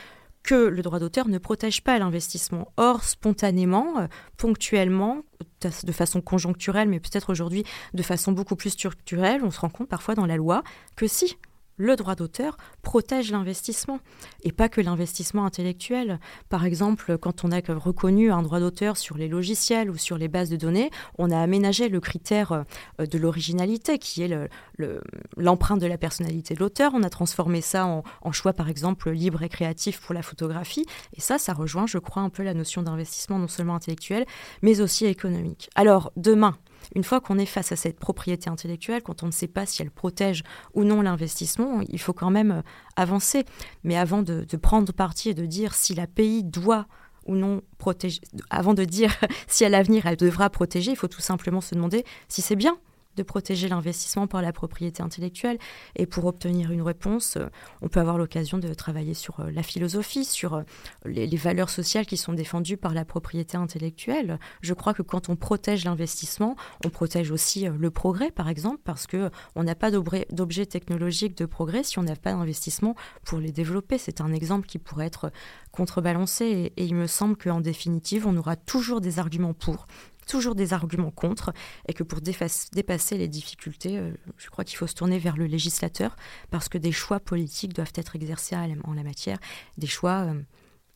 que 0.45 0.55
le 0.55 0.83
droit 0.83 1.01
d'auteur 1.01 1.27
ne 1.27 1.39
protège 1.39 1.83
pas 1.83 1.99
l'investissement. 1.99 2.73
Or, 2.77 3.03
spontanément, 3.03 3.99
euh, 3.99 4.07
ponctuellement, 4.37 5.23
de 5.63 5.71
de 5.85 5.93
façon 5.93 6.21
conjoncturelle, 6.21 6.89
mais 6.89 7.01
peut-être 7.01 7.31
aujourd'hui 7.31 7.65
de 7.95 8.03
façon 8.03 8.33
beaucoup 8.33 8.55
plus 8.55 8.71
structurelle, 8.71 9.41
on 9.43 9.51
se 9.51 9.59
rend 9.59 9.71
compte 9.71 9.89
parfois 9.89 10.15
dans 10.15 10.27
la 10.27 10.37
loi 10.37 10.63
que 10.95 11.07
si 11.09 11.39
le 11.77 11.97
droit 11.97 12.15
d'auteur 12.15 12.57
protège 12.83 13.31
l'investissement 13.33 13.99
et 14.43 14.53
pas 14.53 14.69
que 14.69 14.81
l'investissement 14.81 15.45
intellectuel. 15.45 16.21
Par 16.49 16.65
exemple, 16.65 17.19
quand 17.19 17.45
on 17.45 17.51
a 17.51 17.61
reconnu 17.75 18.31
un 18.31 18.43
droit 18.43 18.61
d'auteur 18.61 18.97
sur 18.97 19.17
les 19.17 19.29
logiciels 19.29 19.91
ou 19.91 19.97
sur 19.97 20.19
les 20.19 20.29
bases 20.29 20.51
de 20.51 20.57
données, 20.57 20.91
on 21.19 21.31
a 21.31 21.39
aménagé 21.41 21.89
le 21.89 22.01
critère 22.01 22.53
euh, 22.53 23.07
de 23.07 23.19
l'originalité 23.19 23.99
qui 23.99 24.23
est 24.23 24.29
le- 24.29 24.49
le- 24.77 25.03
l'empreinte 25.37 25.81
de 25.81 25.87
la 25.87 25.99
personnalité 25.99 26.55
de 26.55 26.61
l'auteur. 26.61 26.93
On 26.95 27.03
a 27.03 27.11
transformé 27.11 27.61
ça 27.61 27.87
en, 27.87 28.03
en 28.23 28.33
choix, 28.33 28.53
par 28.53 28.69
exemple, 28.69 29.11
libre 29.11 29.43
et 29.43 29.49
créatif 29.49 30.01
pour 30.01 30.15
la 30.15 30.23
photographie. 30.23 30.87
Et 31.17 31.21
ça, 31.21 31.39
ça 31.39 31.53
rejoint, 31.53 31.87
je 31.87 31.99
crois, 31.99 32.23
un 32.23 32.31
peu 32.31 32.43
la 32.43 32.55
notion 32.55 32.83
d'investissement 32.83 33.39
non 33.39 33.49
seulement 33.49 33.75
intellectuel, 33.75 34.27
mais 34.63 34.81
aussi 34.81 35.07
économique. 35.07 35.71
Alors, 35.75 36.13
demain, 36.17 36.57
une 36.95 37.05
fois 37.05 37.21
qu'on 37.21 37.39
est 37.39 37.47
face 37.47 37.73
à 37.73 37.77
cette 37.77 37.99
propriété 37.99 38.51
intellectuelle, 38.51 39.03
quand 39.03 39.23
on 39.23 39.27
ne 39.27 39.33
sait 39.33 39.49
pas 39.49 39.67
si 39.67 39.83
elle 39.83 39.91
protège 39.91 40.43
ou 40.75 40.85
non 40.85 41.03
l'investissement, 41.03 41.81
il 41.89 42.01
faut 42.01 42.13
quand 42.13 42.31
même 42.31 42.51
euh, 42.51 42.63
avancer. 42.97 43.45
Mais 43.83 43.97
avant 43.97 44.23
de, 44.23 44.45
de 44.45 44.57
prendre 44.57 44.93
parti 44.93 45.31
et 45.31 45.35
de 45.35 45.47
dire 45.47 45.75
si 45.75 45.95
la 45.95 46.07
pays 46.07 46.45
doit 46.45 46.87
ou 47.27 47.37
non 47.37 47.63
protéger, 47.79 48.21
avant 48.51 48.75
de 48.75 48.85
dire 48.85 49.17
si 49.47 49.65
à 49.65 49.69
l'avenir 49.69 50.07
elle 50.07 50.17
devra 50.17 50.51
protéger, 50.51 50.91
il 50.91 50.97
faut 50.97 51.09
tout 51.09 51.21
simplement 51.21 51.61
se 51.61 51.75
demander 51.75 52.05
si 52.29 52.43
c'est 52.43 52.57
bien 52.57 52.79
de 53.17 53.23
protéger 53.23 53.69
l'investissement 53.69 54.27
par 54.27 54.43
la 54.43 54.53
propriété 54.53 55.03
intellectuelle. 55.03 55.59
Et 55.97 56.07
pour 56.07 56.25
obtenir 56.27 56.71
une 56.71 56.83
réponse, 56.83 57.37
euh, 57.37 57.49
on 57.83 57.89
peut 57.89 58.01
avoir 58.01 58.19
l'occasion 58.19 58.59
de 58.59 58.73
travailler 58.75 59.15
sur 59.15 59.41
euh, 59.41 59.51
la 59.51 59.63
philosophie, 59.63 60.25
sur 60.25 60.55
euh, 60.55 60.63
les, 61.05 61.35
valeurs 61.37 61.71
sociales 61.71 62.07
qui 62.07 62.17
sont 62.17 62.33
défendues 62.33 62.77
par 62.77 62.95
la 62.95 63.05
propriété 63.05 63.57
intellectuelle. 63.57 64.39
Je 64.61 64.73
crois 64.73 64.95
que 64.95 65.03
quand 65.03 65.29
on 65.29 65.37
protège 65.37 65.85
l'investissement, 65.85 66.57
on 66.85 66.91
protège 66.91 67.31
aussi 67.31 67.67
le 67.67 67.91
progrès, 67.91 68.31
par 68.31 68.49
exemple, 68.49 68.81
parce 68.85 69.07
que 69.07 69.31
on 69.57 69.65
n'a 69.65 69.75
pas 69.75 69.91
d'objet 69.91 70.27
d'objets 70.31 70.67
technologiques 70.67 71.37
de 71.37 71.45
progrès 71.45 71.83
si 71.83 71.99
on 71.99 72.03
n'a 72.03 72.17
pas 72.17 72.33
d'investissement 72.33 72.95
pour 73.25 73.39
les 73.41 73.51
développer. 73.51 73.99
C'est 73.99 74.21
un 74.21 74.33
exemple 74.33 74.67
qui 74.67 74.79
pourrait 74.79 75.07
être 75.07 75.33
contrebalancé 75.73 76.45
et, 76.45 76.83
et 76.83 76.85
il 76.85 76.95
me 76.95 77.07
semble 77.07 77.37
qu'en 77.37 77.61
définitive, 77.61 78.27
on 78.27 78.37
aura 78.37 78.57
toujours 78.57 79.01
des 79.01 79.19
arguments 79.19 79.55
pour 79.55 79.87
toujours 80.27 80.55
des 80.55 80.73
arguments 80.73 81.11
contre, 81.11 81.53
et 81.89 81.95
que 81.95 82.03
pour 82.03 82.21
dépasser 82.21 83.19
les 83.19 83.29
difficultés, 83.29 83.99
euh, 83.99 84.13
je 84.37 84.49
crois 84.51 84.65
qu'il 84.65 84.77
faut 84.77 84.87
se 84.87 84.95
tourner 84.95 85.19
vers 85.19 85.37
le 85.37 85.47
législateur, 85.47 86.17
parce 86.51 86.69
que 86.69 86.79
des 86.79 86.93
choix 86.93 87.21
politiques 87.21 87.75
doivent 87.75 87.93
être 87.95 88.17
exercés 88.17 88.57
en 88.57 88.93
la 88.93 89.03
matière, 89.03 89.39
des 89.79 89.87
choix... 89.87 90.27
euh, 90.27 90.41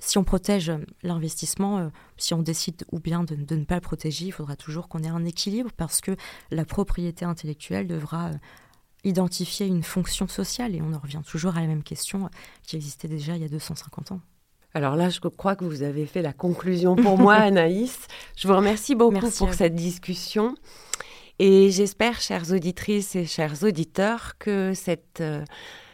si 0.01 0.17
on 0.17 0.23
protège 0.23 0.71
euh, 0.71 0.79
l'investissement, 1.03 1.91
si 2.17 2.33
on 2.33 2.41
décide 2.41 2.85
ou 2.93 3.01
bien 3.01 3.25
de, 3.25 3.35
ne 3.35 3.64
pas 3.64 3.75
le 3.75 3.81
protéger, 3.81 4.27
il 4.27 4.31
faudra 4.31 4.55
toujours 4.55 4.87
qu'on 4.88 5.03
ait 5.03 5.09
un 5.09 5.25
équilibre 5.25 5.73
parce 5.77 6.01
que 6.01 6.14
la 6.53 6.64
propriété 6.64 7.25
intellectuelle 7.25 7.88
devra 7.88 8.31
identifier 9.03 9.67
une 9.67 9.83
fonction 9.83 10.29
sociale 10.29 10.77
et 10.77 10.83
on 10.83 10.93
en 10.93 11.01
revient 11.01 11.23
toujours 11.27 11.57
à 11.57 11.61
la 11.61 11.67
même 11.67 11.83
question 11.83 12.31
qui 12.62 12.77
existait 12.77 13.09
déjà 13.09 13.35
il 13.35 13.43
y 13.43 13.45
a 13.45 13.49
250 13.49 14.12
ans. 14.12 14.21
Alors 14.74 14.96
là, 14.96 15.09
je 15.09 15.20
crois 15.20 15.57
que 15.57 15.64
vous 15.64 15.83
avez 15.83 16.07
fait 16.07 16.22
la 16.22 16.33
conclusion 16.33 16.94
pour 16.96 17.18
moi, 17.18 17.35
Anaïs. 17.37 18.07
Je 18.37 18.46
vous 18.46 18.54
remercie 18.54 18.94
beaucoup 18.94 19.12
Merci 19.14 19.38
pour 19.38 19.54
cette 19.54 19.74
discussion. 19.74 20.54
Et 21.38 21.70
j'espère, 21.70 22.20
chères 22.20 22.52
auditrices 22.52 23.14
et 23.16 23.24
chers 23.24 23.62
auditeurs, 23.62 24.35
que 24.38 24.72
cette, 24.74 25.20
euh, 25.20 25.44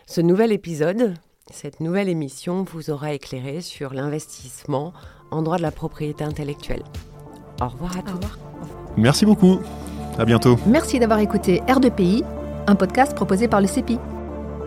ce 0.06 0.20
nouvel 0.20 0.52
épisode, 0.52 1.14
cette 1.50 1.80
nouvelle 1.80 2.08
émission 2.08 2.64
vous 2.64 2.90
aura 2.90 3.12
éclairé 3.12 3.60
sur 3.60 3.92
l'investissement 3.92 4.92
en 5.30 5.42
droit 5.42 5.58
de 5.58 5.62
la 5.62 5.70
propriété 5.70 6.24
intellectuelle. 6.24 6.82
Au 7.60 7.68
revoir 7.68 7.98
à 7.98 8.02
tous. 8.02 8.12
revoir. 8.12 8.38
Merci 8.96 9.26
beaucoup. 9.26 9.60
À 10.18 10.24
bientôt. 10.24 10.56
Merci 10.66 10.98
d'avoir 10.98 11.18
écouté 11.18 11.60
R2PI, 11.66 12.24
un 12.66 12.74
podcast 12.74 13.14
proposé 13.14 13.48
par 13.48 13.60
le 13.60 13.66
CEPI. 13.66 13.98